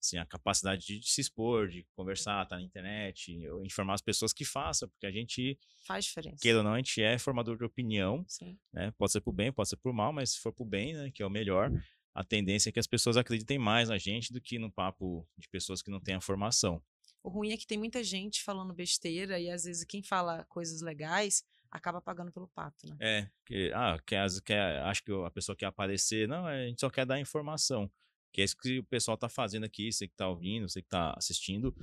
[0.00, 3.32] assim, a capacidade de, de se expor, de conversar, tá na internet,
[3.64, 6.38] informar as pessoas que façam, porque a gente faz diferença.
[6.40, 8.58] Queira ou não, a gente é formador de opinião, Sim.
[8.72, 8.92] né?
[8.98, 11.22] Pode ser por bem, pode ser por mal, mas se for por bem, né, que
[11.22, 11.70] é o melhor,
[12.14, 15.48] a tendência é que as pessoas acreditem mais na gente do que no papo de
[15.48, 16.82] pessoas que não têm a formação.
[17.22, 20.80] O ruim é que tem muita gente falando besteira e às vezes quem fala coisas
[20.80, 22.96] legais acaba pagando pelo pato, né?
[23.00, 26.88] É, que, ah, quer, quer, acho que a pessoa quer aparecer, não, a gente só
[26.88, 27.90] quer dar informação.
[28.36, 30.88] Que é isso que o pessoal tá fazendo aqui, você que tá ouvindo, você que
[30.90, 31.74] tá assistindo,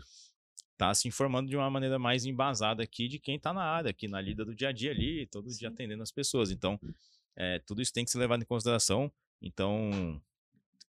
[0.78, 4.08] tá se informando de uma maneira mais embasada aqui de quem tá na área, aqui
[4.08, 6.52] na lida do dia a dia ali, todo dia atendendo as pessoas.
[6.52, 6.80] Então,
[7.36, 9.12] é, tudo isso tem que ser levado em consideração.
[9.42, 10.22] Então,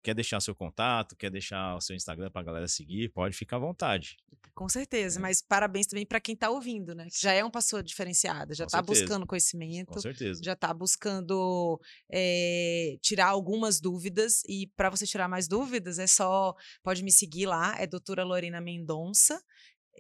[0.03, 3.57] quer deixar seu contato, quer deixar o seu Instagram para a galera seguir, pode ficar
[3.57, 4.17] à vontade.
[4.55, 5.23] Com certeza, é.
[5.23, 7.07] mas parabéns também para quem está ouvindo, né?
[7.11, 10.43] Que já é uma pessoa diferenciada, já está buscando conhecimento, Com certeza.
[10.45, 11.81] já está buscando
[12.11, 17.47] é, tirar algumas dúvidas e para você tirar mais dúvidas é só pode me seguir
[17.47, 19.43] lá, é doutora Lorena Mendonça.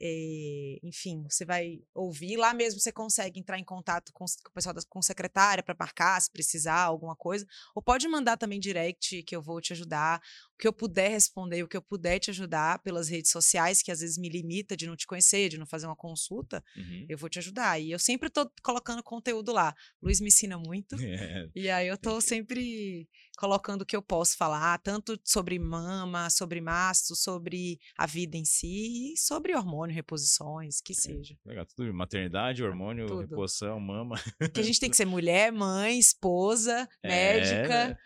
[0.00, 2.36] É, enfim, você vai ouvir.
[2.36, 5.76] Lá mesmo você consegue entrar em contato com, com o pessoal da com secretária para
[5.78, 7.46] marcar, se precisar, alguma coisa.
[7.74, 10.20] Ou pode mandar também direct, que eu vou te ajudar.
[10.54, 13.90] O que eu puder responder, o que eu puder te ajudar pelas redes sociais, que
[13.90, 17.06] às vezes me limita de não te conhecer, de não fazer uma consulta, uhum.
[17.08, 17.80] eu vou te ajudar.
[17.80, 19.74] E eu sempre estou colocando conteúdo lá.
[20.02, 20.96] Luiz me ensina muito.
[21.12, 21.48] É.
[21.54, 23.06] E aí eu estou sempre
[23.36, 28.44] colocando o que eu posso falar, tanto sobre mama, sobre mastro, sobre a vida em
[28.44, 31.36] si e sobre hormônio, reposições, que é, seja.
[31.44, 33.20] Legal, tudo maternidade, hormônio, tudo.
[33.20, 34.16] reposição, mama.
[34.52, 37.88] Que a gente tem que ser mulher, mãe, esposa, é, médica.
[37.88, 37.96] Né?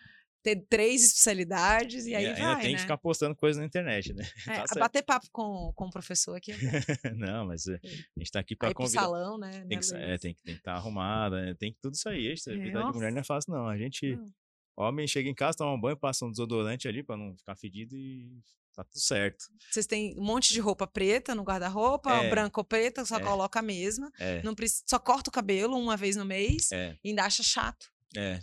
[0.46, 2.76] ter três especialidades e, e aí ainda vai, tem né?
[2.76, 4.22] que ficar postando coisa na internet, né?
[4.46, 6.52] É, tá bater papo com, com o professor aqui.
[6.52, 6.56] É
[7.14, 9.00] não, mas eh, a gente tá aqui para convidar.
[9.00, 9.64] salão, né?
[9.68, 11.54] Tem que, é, tem que estar tá arrumada, né?
[11.58, 12.32] tem que tudo isso aí.
[12.32, 13.66] A vida de mulher não é fácil, não.
[13.66, 14.32] A gente, não.
[14.76, 17.96] Homem, chega em casa, toma um banho, passa um desodorante ali para não ficar fedido
[17.96, 18.40] e
[18.74, 19.46] tá tudo certo.
[19.70, 22.30] Vocês têm um monte de roupa preta no guarda-roupa, é.
[22.30, 23.22] branca ou preta, só é.
[23.22, 24.12] coloca a mesma.
[24.18, 24.42] É.
[24.42, 26.96] Não precisa, só corta o cabelo uma vez no mês é.
[27.02, 27.90] e ainda acha chato.
[28.14, 28.38] É,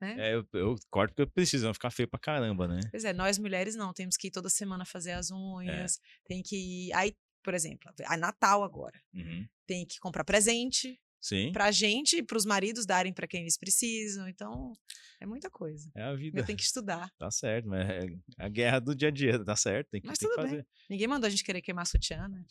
[0.00, 0.16] né?
[0.18, 2.80] É, eu, eu corto porque eu preciso, vai ficar feio pra caramba, né?
[2.90, 5.34] Pois é, nós mulheres não, temos que ir toda semana fazer as é.
[5.34, 6.28] unhas, é.
[6.28, 6.92] tem que ir.
[6.92, 9.00] Aí, por exemplo, a Natal agora.
[9.12, 9.46] Uhum.
[9.66, 11.00] Tem que comprar presente.
[11.24, 11.52] Sim.
[11.52, 14.28] Pra gente e pros maridos darem para quem eles precisam.
[14.28, 14.74] Então,
[15.18, 15.90] é muita coisa.
[15.94, 16.38] É a vida.
[16.38, 17.10] Eu tenho que estudar.
[17.16, 18.06] Tá certo, mas é
[18.36, 19.88] a guerra do dia a dia, tá certo.
[19.88, 20.56] Tem que, mas tem tudo que fazer.
[20.56, 20.66] Bem.
[20.90, 22.44] Ninguém mandou a gente querer queimar sutiã, né?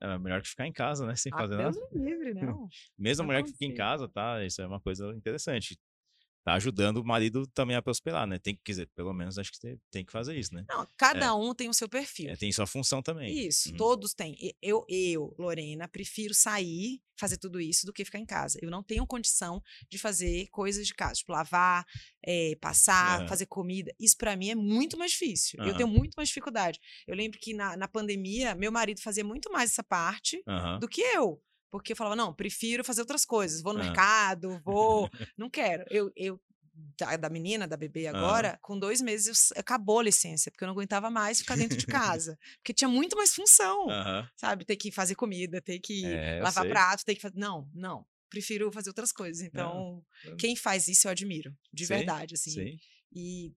[0.00, 1.14] É melhor que ficar em casa, né?
[1.14, 1.88] Sem ah, fazer Deus nada.
[1.92, 2.66] livre, não.
[2.96, 4.42] Mesmo a mulher que fica em casa, tá?
[4.42, 5.78] Isso é uma coisa interessante
[6.44, 8.38] tá ajudando o marido também a prosperar, né?
[8.38, 10.64] Tem que, quer dizer, pelo menos acho que tem que fazer isso, né?
[10.68, 11.32] Não, cada é.
[11.32, 12.30] um tem o seu perfil.
[12.30, 13.46] É, tem sua função também.
[13.46, 13.76] Isso, uhum.
[13.76, 14.36] todos têm.
[14.62, 18.58] Eu, eu, Lorena, prefiro sair, fazer tudo isso do que ficar em casa.
[18.62, 21.84] Eu não tenho condição de fazer coisas de casa, tipo lavar,
[22.24, 23.28] é, passar, uhum.
[23.28, 23.94] fazer comida.
[24.00, 25.60] Isso para mim é muito mais difícil.
[25.60, 25.66] Uhum.
[25.66, 26.80] Eu tenho muito mais dificuldade.
[27.06, 30.42] Eu lembro que na, na pandemia, meu marido fazia muito mais essa parte
[30.80, 31.42] do que eu.
[31.70, 33.62] Porque eu falava, não, prefiro fazer outras coisas.
[33.62, 35.08] Vou no mercado, vou.
[35.38, 35.84] não quero.
[35.88, 36.40] Eu, eu
[36.98, 40.66] da, da, menina, da bebê agora, com dois meses eu, acabou a licença, porque eu
[40.66, 42.38] não aguentava mais ficar dentro de casa.
[42.56, 43.86] porque tinha muito mais função,
[44.36, 44.64] sabe?
[44.64, 47.36] Ter que fazer comida, ter que é, lavar prato, ter que fazer.
[47.36, 48.06] Não, não.
[48.28, 49.42] Prefiro fazer outras coisas.
[49.42, 50.36] Então, não.
[50.36, 52.50] quem faz isso eu admiro, de sim, verdade, assim.
[52.50, 52.78] Sim.
[53.12, 53.52] E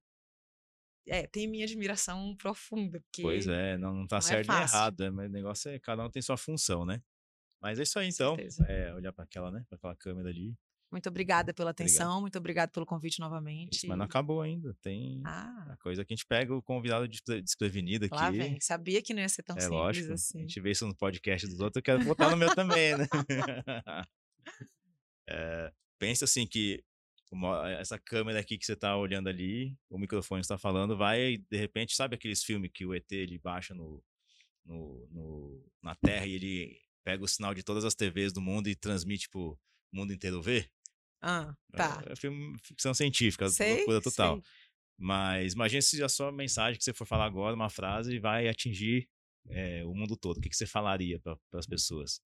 [1.08, 3.00] é, tem minha admiração profunda.
[3.02, 5.32] Porque pois é, não, não tá não é certo é nem errado, é, mas o
[5.32, 7.02] negócio é cada um tem sua função, né?
[7.64, 8.36] Mas é isso aí, então.
[8.68, 9.64] É, olhar para aquela, né?
[9.70, 10.54] Para aquela câmera ali.
[10.92, 12.22] Muito obrigada pela atenção, Obrigado.
[12.22, 13.78] muito obrigado pelo convite novamente.
[13.78, 14.76] Isso, mas não acabou ainda.
[14.82, 15.70] Tem ah.
[15.72, 18.14] a coisa que a gente pega o convidado desprevenido aqui.
[18.14, 18.60] Lá vem.
[18.60, 20.14] Sabia que não ia ser tão é, simples lógico.
[20.14, 20.40] assim.
[20.40, 23.08] A gente vê isso no podcast dos outros, eu quero botar no meu também, né?
[25.28, 26.84] é, pensa assim que
[27.32, 31.58] uma, essa câmera aqui que você está olhando ali, o microfone está falando, vai, de
[31.58, 34.04] repente, sabe aqueles filmes que o ET ele baixa no,
[34.64, 38.68] no, no, na Terra e ele pega o sinal de todas as TVs do mundo
[38.68, 39.60] e transmite pro
[39.92, 40.72] mundo inteiro ver?
[41.22, 42.04] Ah, tá.
[42.06, 42.16] É, é
[42.62, 44.36] ficção científica, sei, loucura total.
[44.36, 44.44] Sei.
[44.98, 49.10] Mas imagine se a sua mensagem que você for falar agora, uma frase, vai atingir
[49.50, 50.38] é, o mundo todo.
[50.38, 52.22] O que, que você falaria para as pessoas?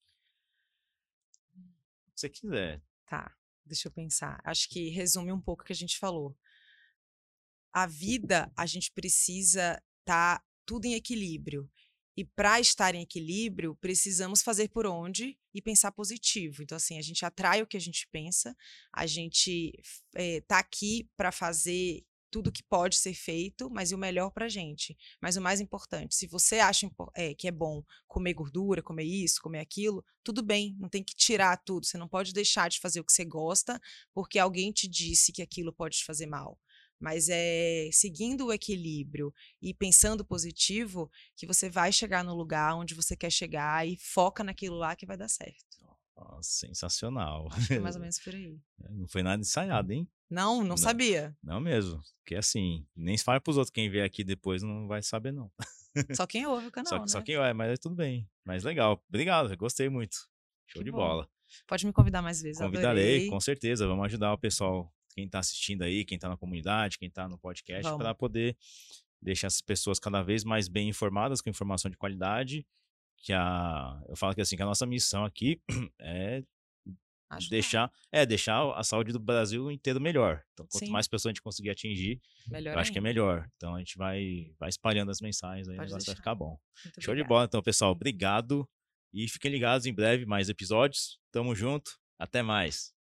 [2.15, 2.81] Se você quiser.
[3.05, 4.41] Tá, deixa eu pensar.
[4.43, 6.37] Acho que resume um pouco o que a gente falou.
[7.71, 11.69] A vida, a gente precisa estar tá tudo em equilíbrio.
[12.17, 16.63] E para estar em equilíbrio, precisamos fazer por onde e pensar positivo.
[16.63, 18.57] Então, assim, a gente atrai o que a gente pensa,
[18.91, 19.71] a gente
[20.15, 24.49] está eh, aqui para fazer tudo que pode ser feito, mas o melhor para a
[24.49, 24.97] gente.
[25.21, 29.41] Mas o mais importante, se você acha é, que é bom comer gordura, comer isso,
[29.41, 31.85] comer aquilo, tudo bem, não tem que tirar tudo.
[31.85, 33.79] Você não pode deixar de fazer o que você gosta
[34.11, 36.59] porque alguém te disse que aquilo pode te fazer mal
[36.99, 42.95] mas é seguindo o equilíbrio e pensando positivo que você vai chegar no lugar onde
[42.95, 45.77] você quer chegar e foca naquilo lá que vai dar certo.
[46.15, 47.47] Oh, sensacional.
[47.69, 48.59] É mais ou menos por aí.
[48.83, 50.07] É, não foi nada ensaiado, hein?
[50.29, 51.37] Não, não, não sabia.
[51.43, 52.01] Não mesmo.
[52.19, 53.71] Porque assim, nem se fala pros outros.
[53.71, 55.51] Quem vê aqui depois não vai saber, não.
[56.15, 56.89] Só quem ouve o canal.
[56.89, 57.07] Só, né?
[57.07, 58.27] só quem ouve, mas é tudo bem.
[58.43, 59.01] Mas legal.
[59.07, 60.17] Obrigado, gostei muito.
[60.65, 60.97] Show que de bom.
[60.97, 61.29] bola.
[61.65, 62.61] Pode me convidar mais vezes.
[62.61, 63.29] Convidarei, adorei.
[63.29, 63.87] com certeza.
[63.87, 67.39] Vamos ajudar o pessoal quem está assistindo aí, quem está na comunidade, quem está no
[67.39, 68.55] podcast, para poder
[69.19, 72.63] deixar essas pessoas cada vez mais bem informadas, com informação de qualidade.
[73.17, 75.59] Que a, eu falo que assim, que a nossa missão aqui
[75.99, 76.43] é
[77.29, 80.45] Acho deixar, é deixar a saúde do Brasil inteiro melhor.
[80.53, 80.91] Então, quanto Sim.
[80.91, 83.49] mais pessoas a gente conseguir atingir, melhor eu acho que é melhor.
[83.57, 86.11] Então, a gente vai, vai espalhando as mensagens aí, Pode o negócio deixar.
[86.11, 86.57] vai ficar bom.
[86.85, 87.23] Muito Show obrigada.
[87.23, 87.91] de bola, então, pessoal.
[87.91, 88.69] Obrigado.
[89.11, 91.19] E fiquem ligados em breve, mais episódios.
[91.29, 91.99] Tamo junto.
[92.17, 92.96] Até mais.